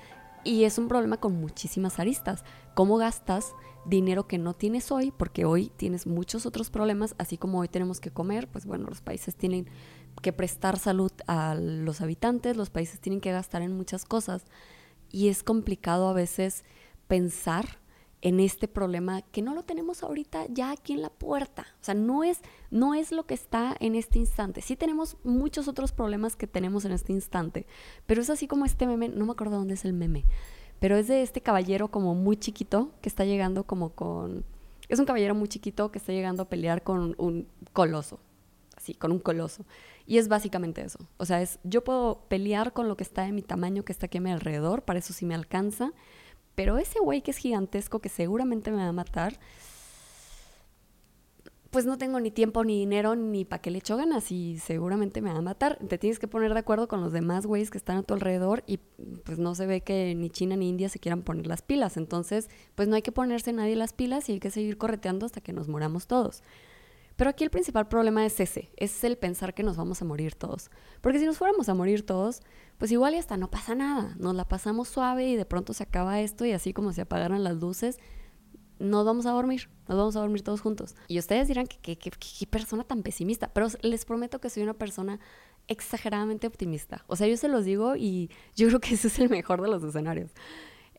y 0.43 0.63
es 0.63 0.79
un 0.79 0.87
problema 0.87 1.17
con 1.17 1.39
muchísimas 1.39 1.99
aristas. 1.99 2.43
¿Cómo 2.73 2.97
gastas 2.97 3.53
dinero 3.85 4.25
que 4.27 4.39
no 4.39 4.55
tienes 4.55 4.91
hoy? 4.91 5.11
Porque 5.15 5.45
hoy 5.45 5.71
tienes 5.77 6.07
muchos 6.07 6.47
otros 6.47 6.71
problemas, 6.71 7.13
así 7.19 7.37
como 7.37 7.59
hoy 7.59 7.67
tenemos 7.67 7.99
que 7.99 8.09
comer, 8.09 8.47
pues 8.47 8.65
bueno, 8.65 8.87
los 8.87 9.01
países 9.01 9.35
tienen 9.35 9.67
que 10.21 10.33
prestar 10.33 10.79
salud 10.79 11.11
a 11.27 11.55
los 11.55 12.01
habitantes, 12.01 12.57
los 12.57 12.69
países 12.69 12.99
tienen 12.99 13.21
que 13.21 13.31
gastar 13.31 13.61
en 13.61 13.75
muchas 13.75 14.05
cosas 14.05 14.45
y 15.11 15.29
es 15.29 15.43
complicado 15.43 16.07
a 16.07 16.13
veces 16.13 16.63
pensar 17.07 17.79
en 18.23 18.39
este 18.39 18.69
problema 18.69 19.21
que 19.21 19.41
no 19.41 19.53
lo 19.53 19.63
tenemos 19.63 20.01
ahorita 20.01 20.45
ya 20.47 20.71
aquí 20.71 20.93
en 20.93 21.01
la 21.01 21.09
puerta. 21.09 21.67
O 21.81 21.83
sea, 21.83 21.93
no 21.93 22.23
es, 22.23 22.39
no 22.71 22.95
es 22.95 23.11
lo 23.11 23.25
que 23.25 23.33
está 23.33 23.75
en 23.81 23.95
este 23.95 24.17
instante. 24.17 24.61
Sí 24.61 24.77
tenemos 24.77 25.17
muchos 25.25 25.67
otros 25.67 25.91
problemas 25.91 26.37
que 26.37 26.47
tenemos 26.47 26.85
en 26.85 26.93
este 26.93 27.11
instante, 27.11 27.67
pero 28.05 28.21
es 28.21 28.29
así 28.29 28.47
como 28.47 28.63
este 28.63 28.87
meme, 28.87 29.09
no 29.09 29.25
me 29.25 29.33
acuerdo 29.33 29.57
dónde 29.57 29.73
es 29.73 29.83
el 29.83 29.91
meme, 29.91 30.23
pero 30.79 30.95
es 30.95 31.09
de 31.09 31.21
este 31.21 31.41
caballero 31.41 31.91
como 31.91 32.15
muy 32.15 32.37
chiquito 32.37 32.91
que 33.01 33.09
está 33.09 33.25
llegando 33.25 33.65
como 33.65 33.89
con... 33.89 34.45
Es 34.87 34.99
un 34.99 35.05
caballero 35.05 35.35
muy 35.35 35.49
chiquito 35.49 35.91
que 35.91 35.97
está 35.97 36.13
llegando 36.13 36.43
a 36.43 36.49
pelear 36.49 36.81
con 36.81 37.15
un 37.17 37.47
coloso, 37.73 38.19
así, 38.83 38.93
con 38.93 39.11
un 39.11 39.19
coloso. 39.19 39.65
Y 40.05 40.17
es 40.17 40.27
básicamente 40.27 40.81
eso. 40.81 40.99
O 41.17 41.25
sea, 41.25 41.41
es 41.41 41.59
yo 41.63 41.83
puedo 41.83 42.25
pelear 42.27 42.73
con 42.73 42.87
lo 42.87 42.97
que 42.97 43.03
está 43.03 43.23
de 43.23 43.31
mi 43.31 43.41
tamaño, 43.41 43.83
que 43.83 43.91
está 43.91 44.07
aquí 44.07 44.17
a 44.17 44.21
mi 44.21 44.31
alrededor, 44.31 44.83
para 44.83 44.99
eso 44.99 45.13
sí 45.13 45.25
me 45.25 45.35
alcanza. 45.35 45.93
Pero 46.55 46.77
ese 46.77 46.99
güey 46.99 47.21
que 47.21 47.31
es 47.31 47.37
gigantesco, 47.37 47.99
que 47.99 48.09
seguramente 48.09 48.69
me 48.69 48.77
va 48.77 48.89
a 48.89 48.91
matar, 48.91 49.39
pues 51.71 51.87
no 51.87 51.97
tengo 51.97 52.19
ni 52.19 52.29
tiempo, 52.29 52.63
ni 52.63 52.77
dinero, 52.77 53.15
ni 53.15 53.45
para 53.45 53.59
qué 53.59 53.71
le 53.71 53.79
echo 53.79 53.97
ganas 53.97 54.31
y 54.31 54.59
seguramente 54.59 55.21
me 55.21 55.31
va 55.31 55.39
a 55.39 55.41
matar. 55.41 55.79
Te 55.87 55.97
tienes 55.97 56.19
que 56.19 56.27
poner 56.27 56.53
de 56.53 56.59
acuerdo 56.59 56.87
con 56.87 57.01
los 57.01 57.11
demás 57.11 57.47
güeyes 57.47 57.71
que 57.71 57.79
están 57.79 57.97
a 57.97 58.03
tu 58.03 58.13
alrededor 58.13 58.63
y 58.67 58.77
pues 59.23 59.39
no 59.39 59.55
se 59.55 59.65
ve 59.65 59.81
que 59.81 60.13
ni 60.13 60.29
China 60.29 60.55
ni 60.55 60.69
India 60.69 60.89
se 60.89 60.99
quieran 60.99 61.23
poner 61.23 61.47
las 61.47 61.63
pilas. 61.63 61.97
Entonces, 61.97 62.47
pues 62.75 62.87
no 62.87 62.95
hay 62.95 63.01
que 63.01 63.11
ponerse 63.11 63.53
nadie 63.53 63.75
las 63.75 63.93
pilas 63.93 64.29
y 64.29 64.33
hay 64.33 64.39
que 64.39 64.51
seguir 64.51 64.77
correteando 64.77 65.25
hasta 65.25 65.41
que 65.41 65.51
nos 65.51 65.67
moramos 65.67 66.05
todos. 66.05 66.43
Pero 67.15 67.29
aquí 67.29 67.43
el 67.43 67.49
principal 67.49 67.87
problema 67.87 68.25
es 68.25 68.39
ese, 68.39 68.71
es 68.75 69.03
el 69.03 69.17
pensar 69.17 69.53
que 69.53 69.63
nos 69.63 69.77
vamos 69.77 70.01
a 70.01 70.05
morir 70.05 70.35
todos. 70.35 70.71
Porque 71.01 71.19
si 71.19 71.25
nos 71.25 71.37
fuéramos 71.37 71.69
a 71.69 71.73
morir 71.73 72.05
todos, 72.05 72.41
pues 72.77 72.91
igual 72.91 73.13
y 73.13 73.17
hasta 73.17 73.37
no 73.37 73.51
pasa 73.51 73.75
nada, 73.75 74.15
nos 74.17 74.35
la 74.35 74.47
pasamos 74.47 74.87
suave 74.87 75.27
y 75.27 75.35
de 75.35 75.45
pronto 75.45 75.73
se 75.73 75.83
acaba 75.83 76.21
esto 76.21 76.45
y 76.45 76.51
así 76.53 76.73
como 76.73 76.91
se 76.91 77.01
apagaran 77.01 77.43
las 77.43 77.55
luces, 77.57 77.99
nos 78.79 79.05
vamos 79.05 79.25
a 79.25 79.31
dormir, 79.31 79.69
nos 79.87 79.97
vamos 79.97 80.15
a 80.15 80.21
dormir 80.21 80.41
todos 80.41 80.61
juntos. 80.61 80.95
Y 81.07 81.19
ustedes 81.19 81.47
dirán 81.47 81.67
que 81.67 81.97
qué 81.97 82.47
persona 82.47 82.83
tan 82.83 83.03
pesimista, 83.03 83.53
pero 83.53 83.67
les 83.81 84.05
prometo 84.05 84.41
que 84.41 84.49
soy 84.49 84.63
una 84.63 84.73
persona 84.73 85.19
exageradamente 85.67 86.47
optimista. 86.47 87.05
O 87.07 87.15
sea, 87.15 87.27
yo 87.27 87.37
se 87.37 87.47
los 87.47 87.63
digo 87.63 87.95
y 87.95 88.31
yo 88.55 88.67
creo 88.67 88.79
que 88.79 88.95
ese 88.95 89.07
es 89.07 89.19
el 89.19 89.29
mejor 89.29 89.61
de 89.61 89.69
los 89.69 89.83
escenarios. 89.83 90.31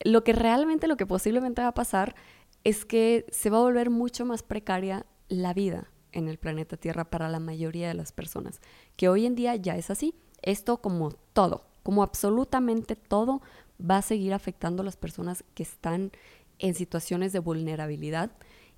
Lo 0.05 0.23
que 0.25 0.33
realmente, 0.33 0.87
lo 0.87 0.97
que 0.97 1.07
posiblemente 1.07 1.63
va 1.63 1.69
a 1.69 1.75
pasar 1.75 2.15
es 2.63 2.85
que 2.85 3.27
se 3.31 3.51
va 3.51 3.59
a 3.59 3.63
volver 3.63 3.91
mucho 3.91 4.25
más 4.25 4.43
precaria 4.43 5.07
la 5.29 5.53
vida 5.53 5.91
en 6.15 6.29
el 6.29 6.39
planeta 6.39 6.77
Tierra 6.77 7.05
para 7.05 7.29
la 7.29 7.41
mayoría 7.41 7.89
de 7.89 7.95
las 7.95 8.13
personas, 8.13 8.61
que 8.97 9.09
hoy 9.09 9.27
en 9.27 9.35
día 9.35 9.57
ya 9.57 9.77
es 9.77 9.91
así. 9.91 10.15
Esto 10.43 10.79
como 10.79 11.11
todo, 11.33 11.67
como 11.83 12.03
absolutamente 12.03 12.97
todo, 12.97 13.43
va 13.79 13.99
a 13.99 14.03
seguir 14.03 14.33
afectando 14.33 14.83
a 14.83 14.85
las 14.85 14.97
personas 14.97 15.45
que 15.55 15.63
están 15.63 16.13
en 16.59 16.75
situaciones 16.75 17.33
de 17.33 17.41
vulnerabilidad 17.41 18.31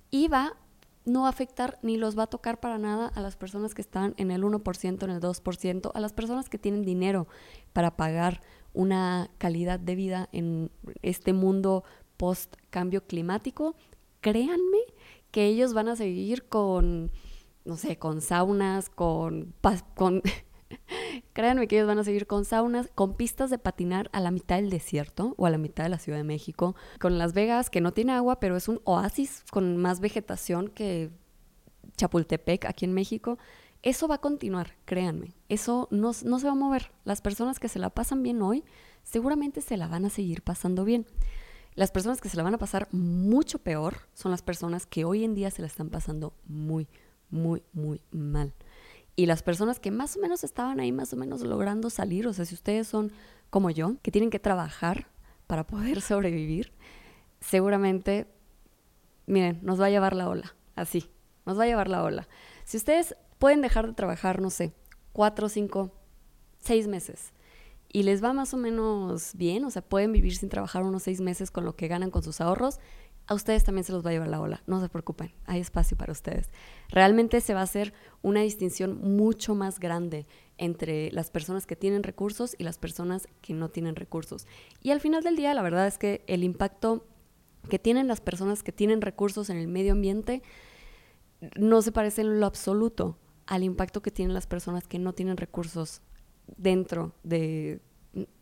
y 0.09 0.27
va 0.27 0.57
no 1.07 1.25
afectar 1.25 1.79
ni 1.81 1.95
los 1.97 2.17
va 2.17 2.23
a 2.23 2.27
tocar 2.27 2.59
para 2.59 2.77
nada 2.77 3.07
a 3.07 3.21
las 3.21 3.37
personas 3.37 3.73
que 3.73 3.81
están 3.81 4.13
en 4.17 4.29
el 4.29 4.43
1%, 4.43 5.03
en 5.03 5.09
el 5.09 5.21
2%, 5.21 5.91
a 5.93 5.99
las 6.01 6.13
personas 6.13 6.49
que 6.49 6.57
tienen 6.57 6.83
dinero 6.83 7.27
para 7.71 7.95
pagar 7.95 8.41
una 8.73 9.31
calidad 9.37 9.79
de 9.79 9.95
vida 9.95 10.29
en 10.33 10.69
este 11.01 11.31
mundo 11.31 11.85
post 12.17 12.55
cambio 12.69 13.07
climático. 13.07 13.75
Créanme 14.19 14.79
que 15.31 15.45
ellos 15.45 15.73
van 15.73 15.87
a 15.87 15.95
seguir 15.95 16.43
con 16.49 17.11
no 17.67 17.77
sé, 17.77 17.97
con 17.97 18.21
saunas, 18.21 18.89
con... 18.89 19.53
con 19.95 20.23
Créanme 21.33 21.67
que 21.67 21.77
ellos 21.77 21.87
van 21.87 21.99
a 21.99 22.03
seguir 22.03 22.27
con 22.27 22.45
saunas, 22.45 22.89
con 22.95 23.15
pistas 23.15 23.49
de 23.49 23.57
patinar 23.57 24.09
a 24.13 24.19
la 24.19 24.31
mitad 24.31 24.55
del 24.55 24.69
desierto 24.69 25.35
o 25.37 25.45
a 25.45 25.49
la 25.49 25.57
mitad 25.57 25.83
de 25.83 25.89
la 25.89 25.99
Ciudad 25.99 26.17
de 26.17 26.23
México, 26.23 26.75
con 26.99 27.17
Las 27.17 27.33
Vegas, 27.33 27.69
que 27.69 27.81
no 27.81 27.93
tiene 27.93 28.13
agua, 28.13 28.39
pero 28.39 28.55
es 28.55 28.67
un 28.67 28.81
oasis 28.85 29.43
con 29.51 29.77
más 29.77 29.99
vegetación 29.99 30.69
que 30.69 31.11
Chapultepec 31.97 32.65
aquí 32.65 32.85
en 32.85 32.93
México. 32.93 33.37
Eso 33.83 34.07
va 34.07 34.15
a 34.15 34.21
continuar, 34.21 34.75
créanme. 34.85 35.35
Eso 35.49 35.87
no, 35.91 36.11
no 36.23 36.39
se 36.39 36.47
va 36.47 36.53
a 36.53 36.55
mover. 36.55 36.91
Las 37.05 37.21
personas 37.21 37.59
que 37.59 37.69
se 37.69 37.79
la 37.79 37.89
pasan 37.89 38.23
bien 38.23 38.41
hoy, 38.41 38.63
seguramente 39.03 39.61
se 39.61 39.77
la 39.77 39.87
van 39.87 40.05
a 40.05 40.09
seguir 40.09 40.41
pasando 40.41 40.83
bien. 40.83 41.05
Las 41.75 41.91
personas 41.91 42.21
que 42.21 42.29
se 42.29 42.37
la 42.37 42.43
van 42.43 42.55
a 42.55 42.57
pasar 42.57 42.87
mucho 42.91 43.59
peor 43.59 43.97
son 44.13 44.31
las 44.31 44.41
personas 44.41 44.87
que 44.87 45.05
hoy 45.05 45.23
en 45.23 45.35
día 45.35 45.51
se 45.51 45.61
la 45.61 45.67
están 45.67 45.89
pasando 45.89 46.33
muy, 46.45 46.87
muy, 47.29 47.63
muy 47.73 48.01
mal. 48.11 48.53
Y 49.15 49.25
las 49.25 49.41
personas 49.41 49.79
que 49.79 49.91
más 49.91 50.15
o 50.15 50.19
menos 50.19 50.43
estaban 50.43 50.79
ahí, 50.79 50.91
más 50.91 51.11
o 51.13 51.17
menos 51.17 51.41
logrando 51.41 51.89
salir, 51.89 52.27
o 52.27 52.33
sea, 52.33 52.45
si 52.45 52.53
ustedes 52.53 52.87
son 52.87 53.11
como 53.49 53.69
yo, 53.69 53.95
que 54.01 54.11
tienen 54.11 54.29
que 54.29 54.39
trabajar 54.39 55.07
para 55.47 55.65
poder 55.65 56.01
sobrevivir, 56.01 56.71
seguramente, 57.39 58.27
miren, 59.25 59.59
nos 59.63 59.81
va 59.81 59.85
a 59.85 59.89
llevar 59.89 60.15
la 60.15 60.29
ola, 60.29 60.55
así, 60.75 61.09
nos 61.45 61.57
va 61.57 61.63
a 61.63 61.67
llevar 61.67 61.89
la 61.89 62.03
ola. 62.03 62.27
Si 62.65 62.77
ustedes 62.77 63.15
pueden 63.39 63.61
dejar 63.61 63.87
de 63.87 63.93
trabajar, 63.93 64.41
no 64.41 64.49
sé, 64.49 64.73
cuatro, 65.13 65.49
cinco, 65.49 65.91
seis 66.59 66.87
meses, 66.87 67.33
y 67.89 68.03
les 68.03 68.23
va 68.23 68.33
más 68.33 68.53
o 68.53 68.57
menos 68.57 69.31
bien, 69.35 69.63
o 69.65 69.71
sea, 69.71 69.81
pueden 69.81 70.11
vivir 70.11 70.35
sin 70.35 70.49
trabajar 70.49 70.83
unos 70.83 71.03
seis 71.03 71.21
meses 71.21 71.51
con 71.51 71.65
lo 71.65 71.75
que 71.75 71.87
ganan 71.87 72.11
con 72.11 72.21
sus 72.21 72.41
ahorros, 72.41 72.79
a 73.27 73.33
ustedes 73.33 73.63
también 73.63 73.83
se 73.83 73.91
los 73.91 74.05
va 74.05 74.09
a 74.09 74.13
llevar 74.13 74.29
la 74.29 74.39
ola. 74.39 74.63
No 74.67 74.81
se 74.81 74.89
preocupen, 74.89 75.33
hay 75.45 75.59
espacio 75.59 75.97
para 75.97 76.13
ustedes. 76.13 76.49
Realmente 76.89 77.41
se 77.41 77.53
va 77.53 77.59
a 77.59 77.63
hacer 77.63 77.93
una 78.21 78.41
distinción 78.41 78.99
mucho 79.01 79.53
más 79.53 79.79
grande 79.79 80.25
entre 80.57 81.11
las 81.11 81.29
personas 81.29 81.65
que 81.65 81.75
tienen 81.75 82.03
recursos 82.03 82.55
y 82.57 82.63
las 82.63 82.77
personas 82.77 83.27
que 83.41 83.53
no 83.53 83.69
tienen 83.69 83.95
recursos. 83.95 84.47
Y 84.81 84.91
al 84.91 85.01
final 85.01 85.23
del 85.23 85.35
día, 85.35 85.53
la 85.53 85.61
verdad 85.61 85.87
es 85.87 85.97
que 85.97 86.23
el 86.27 86.43
impacto 86.43 87.05
que 87.69 87.79
tienen 87.79 88.07
las 88.07 88.21
personas 88.21 88.63
que 88.63 88.71
tienen 88.71 89.01
recursos 89.01 89.49
en 89.49 89.57
el 89.57 89.67
medio 89.67 89.91
ambiente 89.91 90.41
no 91.55 91.81
se 91.81 91.91
parece 91.91 92.21
en 92.21 92.39
lo 92.39 92.45
absoluto 92.45 93.17
al 93.45 93.63
impacto 93.63 94.01
que 94.01 94.11
tienen 94.11 94.33
las 94.33 94.47
personas 94.47 94.87
que 94.87 94.99
no 94.99 95.13
tienen 95.13 95.37
recursos 95.37 96.01
dentro 96.55 97.13
de 97.23 97.81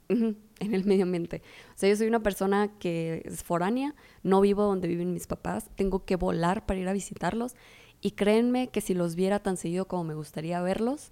en 0.09 0.73
el 0.73 0.85
medio 0.85 1.03
ambiente. 1.03 1.41
O 1.69 1.77
sea, 1.77 1.89
yo 1.89 1.95
soy 1.95 2.07
una 2.07 2.23
persona 2.23 2.71
que 2.79 3.23
es 3.25 3.43
foránea, 3.43 3.95
no 4.23 4.41
vivo 4.41 4.63
donde 4.63 4.87
viven 4.87 5.13
mis 5.13 5.27
papás, 5.27 5.69
tengo 5.75 6.05
que 6.05 6.15
volar 6.15 6.65
para 6.65 6.79
ir 6.79 6.87
a 6.87 6.93
visitarlos 6.93 7.55
y 8.01 8.11
créanme 8.11 8.69
que 8.69 8.81
si 8.81 8.93
los 8.93 9.15
viera 9.15 9.39
tan 9.39 9.57
seguido 9.57 9.87
como 9.87 10.03
me 10.03 10.15
gustaría 10.15 10.61
verlos, 10.61 11.11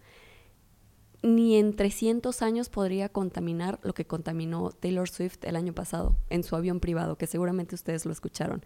ni 1.23 1.56
en 1.56 1.76
300 1.76 2.41
años 2.41 2.69
podría 2.69 3.10
contaminar 3.10 3.80
lo 3.82 3.93
que 3.93 4.06
contaminó 4.06 4.71
Taylor 4.71 5.10
Swift 5.10 5.43
el 5.43 5.56
año 5.56 5.73
pasado 5.73 6.17
en 6.30 6.43
su 6.43 6.56
avión 6.56 6.82
privado, 6.82 7.17
que 7.17 7.28
seguramente 7.28 7.76
ustedes 7.76 8.06
lo 8.06 8.12
escucharon. 8.12 8.63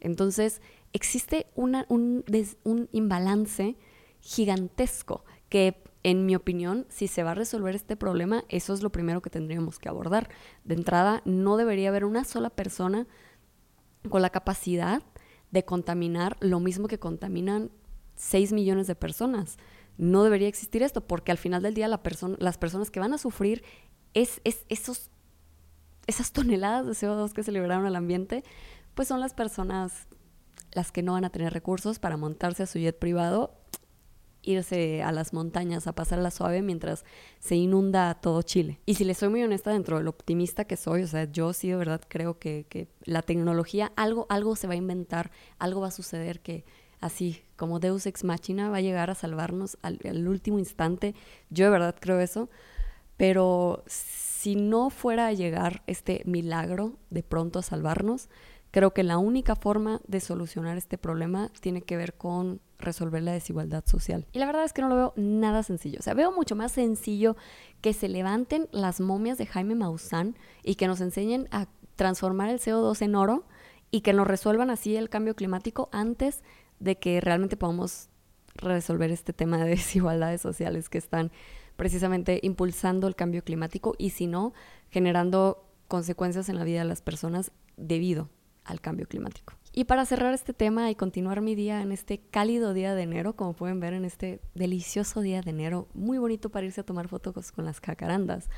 Entonces, 0.00 0.62
existe 0.92 1.46
una, 1.54 1.84
un, 1.88 2.24
un 2.64 2.88
imbalance 2.92 3.76
gigantesco 4.20 5.24
que, 5.50 5.82
en 6.02 6.26
mi 6.26 6.36
opinión, 6.36 6.86
si 6.88 7.08
se 7.08 7.22
va 7.22 7.32
a 7.32 7.34
resolver 7.34 7.74
este 7.74 7.96
problema, 7.96 8.44
eso 8.48 8.72
es 8.72 8.82
lo 8.82 8.90
primero 8.90 9.20
que 9.22 9.30
tendríamos 9.30 9.78
que 9.78 9.88
abordar. 9.88 10.28
De 10.64 10.74
entrada, 10.74 11.22
no 11.24 11.56
debería 11.56 11.88
haber 11.88 12.04
una 12.04 12.24
sola 12.24 12.50
persona 12.50 13.06
con 14.08 14.22
la 14.22 14.30
capacidad 14.30 15.02
de 15.50 15.64
contaminar 15.64 16.36
lo 16.40 16.60
mismo 16.60 16.88
que 16.88 16.98
contaminan 16.98 17.70
6 18.14 18.52
millones 18.52 18.86
de 18.86 18.94
personas 18.94 19.58
no 19.98 20.22
debería 20.22 20.48
existir 20.48 20.82
esto, 20.82 21.02
porque 21.02 21.32
al 21.32 21.38
final 21.38 21.62
del 21.62 21.74
día 21.74 21.88
la 21.88 22.00
las 22.38 22.56
personas 22.56 22.90
que 22.90 23.00
van 23.00 23.12
a 23.12 23.18
sufrir 23.18 23.64
es, 24.14 24.40
esos, 24.44 25.10
esas 26.06 26.32
toneladas 26.32 26.86
de 26.86 26.92
CO2 26.92 27.32
que 27.32 27.42
se 27.42 27.52
liberaron 27.52 27.84
al 27.84 27.96
ambiente, 27.96 28.44
pues 28.94 29.08
son 29.08 29.20
las 29.20 29.34
personas 29.34 30.06
las 30.72 30.92
que 30.92 31.02
no 31.02 31.14
van 31.14 31.24
a 31.24 31.30
tener 31.30 31.52
recursos 31.52 31.98
para 31.98 32.16
montarse 32.16 32.62
a 32.62 32.66
su 32.66 32.78
jet 32.78 32.98
privado, 32.98 33.58
irse 34.48 35.02
a 35.02 35.12
las 35.12 35.32
montañas 35.32 35.86
a 35.86 35.94
pasar 35.94 36.18
la 36.18 36.30
suave 36.30 36.62
mientras 36.62 37.04
se 37.38 37.56
inunda 37.56 38.14
todo 38.14 38.42
Chile. 38.42 38.80
Y 38.86 38.94
si 38.94 39.04
les 39.04 39.18
soy 39.18 39.28
muy 39.28 39.42
honesta 39.42 39.72
dentro 39.72 39.98
del 39.98 40.08
optimista 40.08 40.64
que 40.64 40.76
soy, 40.76 41.02
o 41.02 41.06
sea, 41.06 41.24
yo 41.24 41.52
sí 41.52 41.68
de 41.68 41.76
verdad 41.76 42.00
creo 42.08 42.38
que, 42.38 42.66
que 42.68 42.88
la 43.04 43.22
tecnología, 43.22 43.92
algo, 43.96 44.26
algo 44.28 44.56
se 44.56 44.66
va 44.66 44.74
a 44.74 44.76
inventar, 44.76 45.30
algo 45.58 45.80
va 45.80 45.88
a 45.88 45.92
suceder 45.92 46.40
que 46.40 46.64
así 47.00 47.42
como 47.56 47.80
Deus 47.80 48.06
ex 48.06 48.24
machina 48.24 48.70
va 48.70 48.78
a 48.78 48.80
llegar 48.80 49.10
a 49.10 49.14
salvarnos 49.14 49.78
al, 49.82 49.98
último 50.28 50.58
instante. 50.58 51.14
Yo 51.50 51.66
de 51.66 51.70
verdad 51.70 51.96
creo 51.98 52.20
eso. 52.20 52.48
Pero 53.16 53.82
si 53.86 54.54
no 54.54 54.90
fuera 54.90 55.26
a 55.26 55.32
llegar 55.32 55.82
este 55.88 56.22
milagro 56.24 56.96
de 57.10 57.24
pronto 57.24 57.58
a 57.58 57.62
salvarnos, 57.62 58.28
creo 58.70 58.92
que 58.92 59.02
la 59.02 59.18
única 59.18 59.56
forma 59.56 60.00
de 60.06 60.20
solucionar 60.20 60.76
este 60.76 60.98
problema 60.98 61.50
tiene 61.60 61.82
que 61.82 61.96
ver 61.96 62.14
con 62.14 62.60
resolver 62.78 63.22
la 63.22 63.32
desigualdad 63.32 63.84
social. 63.86 64.26
Y 64.32 64.38
la 64.38 64.46
verdad 64.46 64.64
es 64.64 64.72
que 64.72 64.82
no 64.82 64.88
lo 64.88 64.96
veo 64.96 65.12
nada 65.16 65.62
sencillo. 65.62 65.98
O 66.00 66.02
sea, 66.02 66.14
veo 66.14 66.32
mucho 66.32 66.54
más 66.54 66.72
sencillo 66.72 67.36
que 67.80 67.92
se 67.92 68.08
levanten 68.08 68.68
las 68.70 69.00
momias 69.00 69.38
de 69.38 69.46
Jaime 69.46 69.74
Maussan 69.74 70.36
y 70.62 70.76
que 70.76 70.86
nos 70.86 71.00
enseñen 71.00 71.48
a 71.50 71.66
transformar 71.96 72.50
el 72.50 72.60
CO2 72.60 73.02
en 73.02 73.14
oro 73.14 73.44
y 73.90 74.02
que 74.02 74.12
nos 74.12 74.26
resuelvan 74.26 74.70
así 74.70 74.96
el 74.96 75.08
cambio 75.08 75.34
climático 75.34 75.88
antes 75.92 76.42
de 76.78 76.98
que 76.98 77.20
realmente 77.20 77.56
podamos 77.56 78.10
resolver 78.54 79.10
este 79.10 79.32
tema 79.32 79.58
de 79.58 79.70
desigualdades 79.70 80.40
sociales 80.40 80.88
que 80.88 80.98
están 80.98 81.32
precisamente 81.76 82.40
impulsando 82.42 83.06
el 83.06 83.16
cambio 83.16 83.42
climático 83.42 83.94
y 83.98 84.10
si 84.10 84.26
no, 84.26 84.52
generando 84.90 85.64
consecuencias 85.86 86.48
en 86.48 86.56
la 86.56 86.64
vida 86.64 86.80
de 86.80 86.84
las 86.84 87.02
personas 87.02 87.52
debido 87.76 88.28
al 88.68 88.80
cambio 88.80 89.06
climático. 89.06 89.54
Y 89.72 89.84
para 89.84 90.06
cerrar 90.06 90.34
este 90.34 90.52
tema 90.52 90.90
y 90.90 90.94
continuar 90.94 91.40
mi 91.40 91.54
día 91.54 91.82
en 91.82 91.92
este 91.92 92.18
cálido 92.18 92.74
día 92.74 92.94
de 92.94 93.02
enero, 93.02 93.36
como 93.36 93.52
pueden 93.52 93.80
ver 93.80 93.92
en 93.92 94.04
este 94.04 94.40
delicioso 94.54 95.20
día 95.20 95.40
de 95.40 95.50
enero, 95.50 95.88
muy 95.94 96.18
bonito 96.18 96.50
para 96.50 96.66
irse 96.66 96.80
a 96.80 96.84
tomar 96.84 97.08
fotos 97.08 97.52
con 97.52 97.64
las 97.64 97.80
cacarandas. 97.80 98.48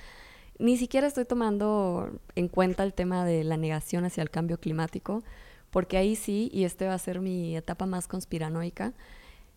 Ni 0.59 0.77
siquiera 0.77 1.07
estoy 1.07 1.25
tomando 1.25 2.11
en 2.35 2.49
cuenta 2.49 2.85
el 2.85 2.94
tema 2.94 3.25
de 3.25 3.44
la 3.44 3.57
negación 3.57 4.05
hacia 4.05 4.23
el 4.23 4.31
cambio 4.31 4.59
climático, 4.59 5.23
porque 5.70 5.96
ahí 5.96 6.16
sí, 6.16 6.51
y 6.53 6.64
este 6.64 6.87
va 6.87 6.94
a 6.94 6.99
ser 6.99 7.20
mi 7.20 7.57
etapa 7.57 7.87
más 7.87 8.09
conspiranoica, 8.09 8.94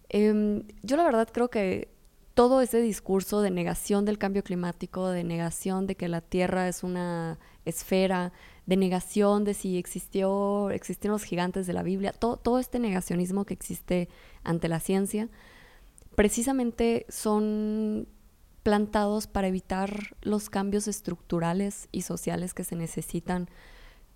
em, 0.09 0.63
yo 0.81 0.97
la 0.97 1.03
verdad 1.03 1.29
creo 1.31 1.49
que 1.49 1.89
todo 2.33 2.61
ese 2.61 2.81
discurso 2.81 3.41
de 3.41 3.51
negación 3.51 4.05
del 4.05 4.17
cambio 4.17 4.43
climático, 4.43 5.09
de 5.09 5.23
negación 5.23 5.87
de 5.87 5.95
que 5.95 6.07
la 6.07 6.21
Tierra 6.21 6.67
es 6.67 6.83
una 6.83 7.37
esfera, 7.65 8.33
de 8.65 8.77
negación 8.77 9.43
de 9.43 9.53
si 9.53 9.77
existió, 9.77 10.69
existieron 10.69 11.13
los 11.13 11.23
gigantes 11.23 11.67
de 11.67 11.73
la 11.73 11.83
Biblia, 11.83 12.13
todo, 12.13 12.37
todo 12.37 12.59
este 12.59 12.79
negacionismo 12.79 13.45
que 13.45 13.53
existe 13.53 14.09
ante 14.43 14.69
la 14.69 14.79
ciencia, 14.79 15.29
precisamente 16.15 17.05
son 17.09 18.07
plantados 18.63 19.27
para 19.27 19.47
evitar 19.47 20.15
los 20.21 20.49
cambios 20.49 20.87
estructurales 20.87 21.89
y 21.91 22.03
sociales 22.03 22.53
que 22.53 22.63
se 22.63 22.77
necesitan 22.77 23.49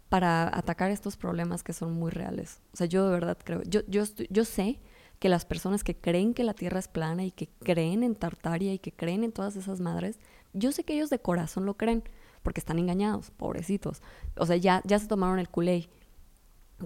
para 0.09 0.47
atacar 0.57 0.89
estos 0.89 1.17
problemas 1.17 1.63
que 1.63 1.73
son 1.73 1.93
muy 1.93 2.11
reales. 2.11 2.61
O 2.73 2.77
sea, 2.77 2.87
yo 2.87 3.05
de 3.05 3.11
verdad 3.11 3.37
creo, 3.43 3.61
yo, 3.63 3.81
yo, 3.87 4.03
yo 4.29 4.45
sé 4.45 4.79
que 5.19 5.27
las 5.29 5.45
personas 5.45 5.83
que 5.83 5.95
creen 5.95 6.33
que 6.33 6.43
la 6.43 6.53
Tierra 6.53 6.79
es 6.79 6.87
plana 6.87 7.25
y 7.25 7.31
que 7.31 7.49
creen 7.59 8.03
en 8.03 8.15
Tartaria 8.15 8.73
y 8.73 8.79
que 8.79 8.93
creen 8.93 9.23
en 9.23 9.33
todas 9.33 9.57
esas 9.57 9.81
madres, 9.81 10.19
yo 10.53 10.71
sé 10.71 10.85
que 10.85 10.93
ellos 10.93 11.09
de 11.09 11.19
corazón 11.19 11.65
lo 11.65 11.75
creen, 11.75 12.03
porque 12.47 12.61
están 12.61 12.79
engañados, 12.79 13.29
pobrecitos. 13.31 14.01
O 14.37 14.45
sea, 14.45 14.55
ya, 14.55 14.81
ya 14.85 14.99
se 14.99 15.07
tomaron 15.07 15.37
el 15.37 15.49
culé, 15.49 15.89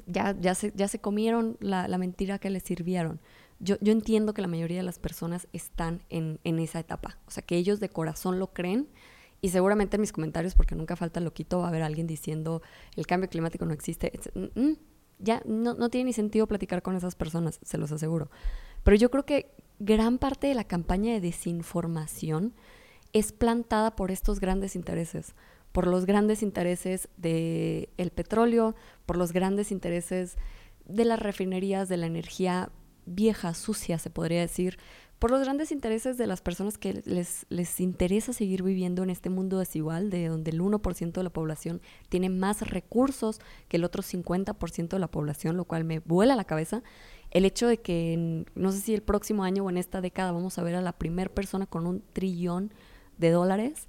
ya, 0.08 0.36
ya, 0.42 0.56
se, 0.56 0.74
ya 0.76 0.88
se 0.88 0.98
comieron 0.98 1.56
la, 1.60 1.88
la 1.88 2.00
mentira 2.00 2.40
que 2.40 2.50
les 2.50 2.64
sirvieron. 2.64 3.22
Yo, 3.60 3.76
yo, 3.80 3.92
entiendo 3.92 4.34
que 4.34 4.42
la 4.42 4.48
mayoría 4.48 4.78
de 4.78 4.84
las 4.84 4.98
personas 4.98 5.48
están 5.54 6.02
en, 6.10 6.40
en 6.46 6.58
esa 6.58 6.80
etapa, 6.80 7.20
o 7.28 7.30
sea, 7.30 7.44
que 7.44 7.58
ellos 7.58 7.80
de 7.80 7.90
corazón 7.90 8.40
lo 8.40 8.54
creen 8.54 8.88
y 9.40 9.50
seguramente 9.50 9.98
en 9.98 10.02
mis 10.02 10.12
comentarios, 10.12 10.56
porque 10.56 10.74
nunca 10.74 10.96
falta 10.96 11.20
loquito, 11.20 11.60
va 11.60 11.66
a 11.66 11.68
haber 11.68 11.84
alguien 11.84 12.08
diciendo 12.08 12.64
el 12.96 13.06
cambio 13.06 13.30
climático 13.30 13.64
no 13.64 13.74
existe. 13.76 14.20
Mm, 14.34 14.60
mm, 14.60 14.78
ya 15.20 15.44
no, 15.46 15.76
no 15.76 15.90
tiene 15.92 16.06
ni 16.06 16.14
sentido 16.14 16.48
platicar 16.48 16.82
con 16.82 16.96
esas 16.96 17.14
personas, 17.14 17.60
se 17.62 17.78
los 17.78 17.92
aseguro. 17.92 18.32
Pero 18.82 18.98
yo 18.98 19.12
creo 19.12 19.28
que 19.28 19.54
gran 19.78 20.18
parte 20.18 20.48
de 20.48 20.56
la 20.56 20.64
campaña 20.64 21.14
de 21.14 21.22
desinformación 21.22 22.56
es 23.14 23.32
plantada 23.32 23.96
por 23.96 24.12
estos 24.12 24.40
grandes 24.40 24.76
intereses, 24.76 25.36
por 25.72 25.88
los 25.88 26.06
grandes 26.06 26.44
intereses 26.44 27.10
del 27.18 27.90
el 27.98 28.12
petróleo, 28.12 28.76
por 29.06 29.18
los 29.18 29.32
grandes 29.34 29.72
intereses 29.72 30.38
de 30.86 31.06
las 31.06 31.20
refinerías, 31.20 31.90
de 31.90 31.98
la 31.98 32.08
energía 32.08 32.70
vieja, 33.06 33.54
sucia, 33.54 33.98
se 33.98 34.10
podría 34.10 34.42
decir, 34.42 34.78
por 35.22 35.30
los 35.30 35.42
grandes 35.42 35.72
intereses 35.72 36.18
de 36.18 36.26
las 36.26 36.42
personas 36.42 36.80
que 36.80 37.04
les, 37.06 37.46
les 37.50 37.80
interesa 37.80 38.34
seguir 38.34 38.64
viviendo 38.64 39.04
en 39.04 39.12
este 39.12 39.30
mundo 39.30 39.60
desigual, 39.60 40.10
de 40.10 40.28
donde 40.28 40.50
el 40.50 40.62
1% 40.62 41.12
de 41.12 41.24
la 41.24 41.30
población 41.30 41.80
tiene 42.10 42.30
más 42.30 42.68
recursos 42.68 43.40
que 43.68 43.78
el 43.78 43.84
otro 43.84 44.02
50% 44.02 44.88
de 44.90 45.00
la 45.00 45.12
población, 45.12 45.58
lo 45.58 45.66
cual 45.66 45.84
me 45.84 46.00
vuela 46.00 46.36
la 46.36 46.46
cabeza. 46.46 46.82
El 47.30 47.46
hecho 47.46 47.68
de 47.68 47.78
que, 47.78 48.46
no 48.56 48.72
sé 48.72 48.80
si 48.80 48.96
el 48.96 49.04
próximo 49.04 49.44
año 49.44 49.64
o 49.64 49.70
en 49.70 49.78
esta 49.78 50.02
década 50.02 50.32
vamos 50.32 50.58
a 50.58 50.64
ver 50.64 50.74
a 50.74 50.82
la 50.82 50.94
primera 50.94 51.32
persona 51.32 51.68
con 51.68 51.86
un 51.86 52.04
trillón 52.14 52.74
de 53.22 53.32
dólares, 53.32 53.88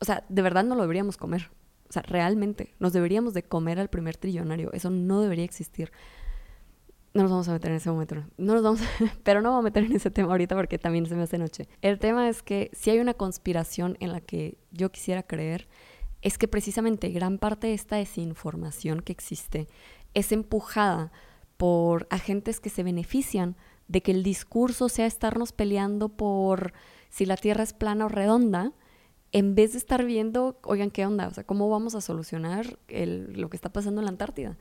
o 0.00 0.04
sea, 0.04 0.24
de 0.28 0.42
verdad 0.42 0.64
no 0.64 0.74
lo 0.74 0.82
deberíamos 0.82 1.16
comer. 1.16 1.50
O 1.88 1.92
sea, 1.92 2.02
realmente 2.02 2.74
nos 2.80 2.92
deberíamos 2.92 3.34
de 3.34 3.42
comer 3.44 3.78
al 3.78 3.88
primer 3.88 4.16
trillonario. 4.16 4.72
Eso 4.72 4.90
no 4.90 5.20
debería 5.20 5.44
existir. 5.44 5.92
No 7.14 7.22
nos 7.22 7.30
vamos 7.30 7.48
a 7.48 7.52
meter 7.52 7.70
en 7.70 7.76
ese 7.76 7.90
momento. 7.90 8.24
No 8.38 8.54
nos 8.54 8.62
vamos, 8.62 8.80
pero 9.22 9.42
no 9.42 9.50
vamos 9.50 9.62
a 9.62 9.68
meter 9.68 9.84
en 9.84 9.92
ese 9.92 10.10
tema 10.10 10.32
ahorita 10.32 10.56
porque 10.56 10.78
también 10.78 11.06
se 11.06 11.14
me 11.14 11.22
hace 11.22 11.38
noche. 11.38 11.68
El 11.82 11.98
tema 11.98 12.28
es 12.28 12.42
que 12.42 12.70
si 12.72 12.90
hay 12.90 12.98
una 12.98 13.14
conspiración 13.14 13.96
en 14.00 14.10
la 14.10 14.20
que 14.20 14.56
yo 14.70 14.90
quisiera 14.90 15.22
creer, 15.22 15.68
es 16.22 16.38
que 16.38 16.48
precisamente 16.48 17.10
gran 17.10 17.38
parte 17.38 17.66
de 17.66 17.74
esta 17.74 17.96
desinformación 17.96 19.00
que 19.00 19.12
existe 19.12 19.68
es 20.14 20.32
empujada 20.32 21.12
por 21.58 22.06
agentes 22.10 22.58
que 22.58 22.70
se 22.70 22.82
benefician 22.82 23.56
de 23.88 24.00
que 24.00 24.12
el 24.12 24.22
discurso 24.22 24.88
sea 24.88 25.06
estarnos 25.06 25.52
peleando 25.52 26.08
por 26.08 26.72
si 27.12 27.26
la 27.26 27.36
Tierra 27.36 27.62
es 27.62 27.72
plana 27.72 28.06
o 28.06 28.08
redonda, 28.08 28.72
en 29.30 29.54
vez 29.54 29.72
de 29.72 29.78
estar 29.78 30.04
viendo, 30.04 30.58
oigan, 30.64 30.90
¿qué 30.90 31.06
onda? 31.06 31.28
O 31.28 31.34
sea, 31.34 31.44
¿cómo 31.44 31.70
vamos 31.70 31.94
a 31.94 32.00
solucionar 32.00 32.80
lo 32.88 33.48
que 33.48 33.56
está 33.56 33.72
pasando 33.72 34.00
en 34.00 34.06
la 34.06 34.10
Antártida? 34.10 34.58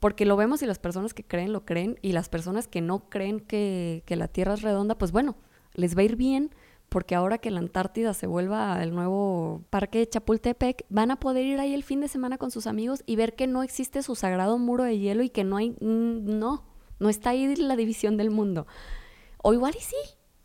porque 0.00 0.24
lo 0.24 0.36
vemos 0.36 0.62
y 0.62 0.66
las 0.66 0.78
personas 0.78 1.14
que 1.14 1.24
creen 1.24 1.52
lo 1.52 1.64
creen 1.64 1.98
y 2.02 2.12
las 2.12 2.28
personas 2.28 2.68
que 2.68 2.80
no 2.80 3.08
creen 3.08 3.40
que, 3.40 4.02
la 4.08 4.28
Tierra 4.28 4.54
es 4.54 4.62
redonda, 4.62 4.96
pues 4.96 5.12
bueno, 5.12 5.36
les 5.74 5.96
va 5.96 6.02
a 6.02 6.04
ir 6.04 6.16
bien 6.16 6.54
porque 6.88 7.14
ahora 7.14 7.38
que 7.38 7.50
la 7.50 7.58
Antártida 7.58 8.14
se 8.14 8.26
vuelva 8.26 8.82
el 8.82 8.94
nuevo 8.94 9.62
parque 9.68 9.98
de 9.98 10.08
Chapultepec, 10.08 10.86
van 10.88 11.10
a 11.10 11.20
poder 11.20 11.44
ir 11.44 11.60
ahí 11.60 11.74
el 11.74 11.82
fin 11.82 12.00
de 12.00 12.08
semana 12.08 12.38
con 12.38 12.50
sus 12.50 12.66
amigos 12.66 13.02
y 13.04 13.16
ver 13.16 13.34
que 13.34 13.46
no 13.46 13.62
existe 13.62 14.02
su 14.02 14.14
sagrado 14.14 14.58
muro 14.58 14.84
de 14.84 14.98
hielo 14.98 15.22
y 15.22 15.28
que 15.28 15.44
no 15.44 15.58
hay, 15.58 15.76
no, 15.80 16.64
no 16.98 17.08
está 17.08 17.30
ahí 17.30 17.54
la 17.56 17.76
división 17.76 18.16
del 18.16 18.30
mundo. 18.30 18.66
O 19.42 19.52
igual 19.52 19.74
y 19.76 19.82
sí, 19.82 19.96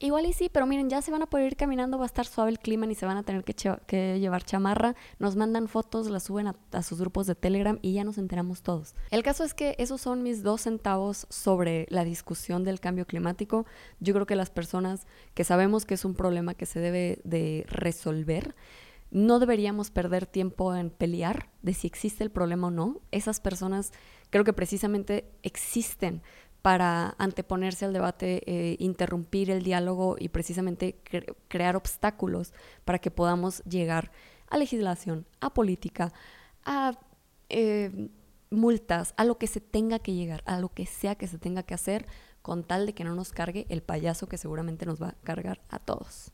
Igual 0.03 0.25
y 0.25 0.33
sí, 0.33 0.49
pero 0.51 0.65
miren, 0.65 0.89
ya 0.89 1.01
se 1.01 1.11
van 1.11 1.21
a 1.21 1.27
poder 1.27 1.47
ir 1.47 1.55
caminando, 1.55 1.97
va 1.97 2.03
a 2.03 2.07
estar 2.07 2.25
suave 2.25 2.51
el 2.51 2.59
clima, 2.59 2.85
ni 2.85 2.93
se 2.93 3.05
van 3.05 3.15
a 3.15 3.23
tener 3.23 3.45
que, 3.45 4.19
llevar 4.19 4.43
chamarra. 4.43 4.95
Nos 5.17 5.37
mandan 5.37 5.69
fotos, 5.69 6.09
las 6.09 6.23
suben 6.23 6.47
a, 6.47 6.83
sus 6.83 6.99
grupos 6.99 7.25
de 7.25 7.35
Telegram 7.35 7.79
y 7.81 7.93
ya 7.93 8.03
nos 8.03 8.17
enteramos 8.17 8.63
todos. 8.63 8.95
El 9.11 9.23
caso 9.23 9.45
es 9.45 9.53
que 9.53 9.77
esos 9.79 10.01
son 10.01 10.21
mis 10.21 10.43
dos 10.43 10.63
centavos 10.63 11.25
sobre 11.29 11.87
la 11.89 12.03
discusión 12.03 12.65
del 12.65 12.81
cambio 12.81 13.07
climático. 13.07 13.65
Yo 14.01 14.13
creo 14.13 14.25
que 14.25 14.35
las 14.35 14.49
personas 14.49 15.07
que 15.35 15.45
sabemos 15.45 15.85
que 15.85 15.93
es 15.93 16.03
un 16.03 16.15
problema 16.15 16.53
que 16.53 16.65
se 16.65 16.81
debe 16.81 17.21
de 17.23 17.65
resolver, 17.69 18.55
no 19.09 19.39
deberíamos 19.39 19.89
perder 19.89 20.25
tiempo 20.25 20.75
en 20.75 20.89
pelear 20.89 21.49
de 21.61 21.73
si 21.73 21.87
existe 21.87 22.25
el 22.25 22.29
problema 22.29 22.67
o 22.67 22.71
no. 22.71 22.99
Esas 23.11 23.39
personas 23.39 23.93
creo 24.31 24.43
que 24.43 24.51
precisamente 24.51 25.31
existen 25.43 26.23
para 26.63 27.13
anteponerse 27.17 27.83
al 27.83 27.91
debate, 27.91 28.41
eh, 28.45 28.77
interrumpir 28.79 29.51
el 29.51 29.63
diálogo 29.63 30.15
y 30.17 30.29
precisamente 30.29 30.95
crear 31.49 31.75
obstáculos 31.75 32.53
para 32.85 32.99
que 32.99 33.11
podamos 33.11 33.61
llegar 33.65 34.11
a 34.49 34.57
legislación, 34.57 35.25
a 35.41 35.53
política, 35.53 36.13
a 36.63 36.97
eh, 37.49 38.07
multas, 38.49 39.13
a 39.17 39.25
lo 39.25 39.37
que 39.37 39.47
se 39.47 39.59
tenga 39.59 39.99
que 39.99 40.13
llegar, 40.13 40.41
a 40.45 40.57
lo 40.57 40.69
que 40.69 40.85
sea 40.85 41.15
que 41.15 41.27
se 41.27 41.37
tenga 41.37 41.63
que 41.63 41.73
hacer, 41.73 42.07
con 42.41 42.63
tal 42.63 42.85
de 42.85 42.93
que 42.93 43.03
no 43.03 43.13
nos 43.13 43.33
cargue 43.33 43.65
el 43.67 43.83
payaso 43.83 44.27
que 44.27 44.37
seguramente 44.37 44.85
nos 44.85 45.01
va 45.01 45.09
a 45.09 45.15
cargar 45.21 45.59
a 45.69 45.79
todos. 45.79 46.31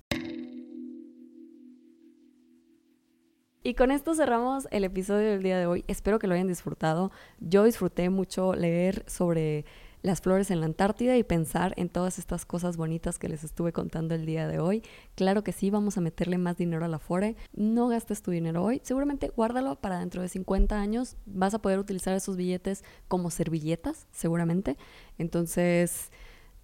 Y 3.63 3.73
con 3.73 3.89
esto 3.89 4.13
cerramos 4.13 4.67
el 4.69 4.83
episodio 4.83 5.31
del 5.31 5.41
día 5.41 5.57
de 5.57 5.65
hoy. 5.65 5.83
Espero 5.87 6.19
que 6.19 6.27
lo 6.27 6.35
hayan 6.35 6.47
disfrutado. 6.47 7.11
Yo 7.39 7.63
disfruté 7.63 8.11
mucho 8.11 8.53
leer 8.53 9.03
sobre 9.07 9.65
las 10.01 10.21
flores 10.21 10.51
en 10.51 10.59
la 10.59 10.65
Antártida 10.65 11.17
y 11.17 11.23
pensar 11.23 11.73
en 11.77 11.89
todas 11.89 12.19
estas 12.19 12.45
cosas 12.45 12.77
bonitas 12.77 13.19
que 13.19 13.29
les 13.29 13.43
estuve 13.43 13.73
contando 13.73 14.15
el 14.15 14.25
día 14.25 14.47
de 14.47 14.59
hoy. 14.59 14.83
Claro 15.15 15.43
que 15.43 15.51
sí, 15.51 15.69
vamos 15.69 15.97
a 15.97 16.01
meterle 16.01 16.37
más 16.37 16.57
dinero 16.57 16.85
a 16.85 16.87
la 16.87 16.99
Fore. 16.99 17.35
No 17.53 17.87
gastes 17.87 18.21
tu 18.21 18.31
dinero 18.31 18.63
hoy. 18.63 18.81
Seguramente 18.83 19.29
guárdalo 19.29 19.75
para 19.75 19.99
dentro 19.99 20.21
de 20.21 20.29
50 20.29 20.79
años. 20.79 21.17
Vas 21.25 21.53
a 21.53 21.61
poder 21.61 21.79
utilizar 21.79 22.15
esos 22.15 22.37
billetes 22.37 22.83
como 23.07 23.29
servilletas, 23.29 24.07
seguramente. 24.11 24.77
Entonces... 25.17 26.11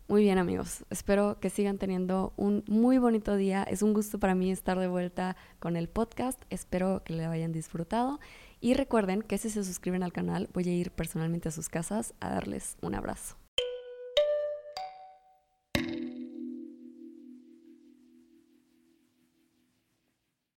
Muy 0.08 0.21
bien 0.21 0.38
amigos, 0.38 0.86
espero 0.91 1.39
que 1.39 1.50
sigan 1.50 1.80
teniendo 1.80 2.32
un 2.38 2.63
muy 2.67 3.00
bonito 3.00 3.36
día. 3.36 3.63
Es 3.63 3.82
un 3.82 3.95
gusto 3.95 4.19
para 4.19 4.36
mí 4.36 4.52
estar 4.52 4.78
de 4.78 4.88
vuelta 4.88 5.36
con 5.58 5.76
el 5.76 5.89
podcast. 5.89 6.39
Espero 6.52 7.02
que 7.04 7.15
lo 7.15 7.28
hayan 7.28 7.52
disfrutado 7.52 8.19
y 8.65 8.73
recuerden 8.73 9.21
que 9.21 9.38
si 9.38 9.51
se 9.51 9.63
suscriben 9.63 10.01
al 10.01 10.12
canal 10.12 10.49
voy 10.51 10.67
a 10.67 10.73
ir 10.73 10.89
personalmente 10.89 11.49
a 11.49 11.51
sus 11.51 11.69
casas 11.69 12.15
a 12.19 12.30
darles 12.30 12.78
un 12.82 12.95
abrazo. 12.95 13.38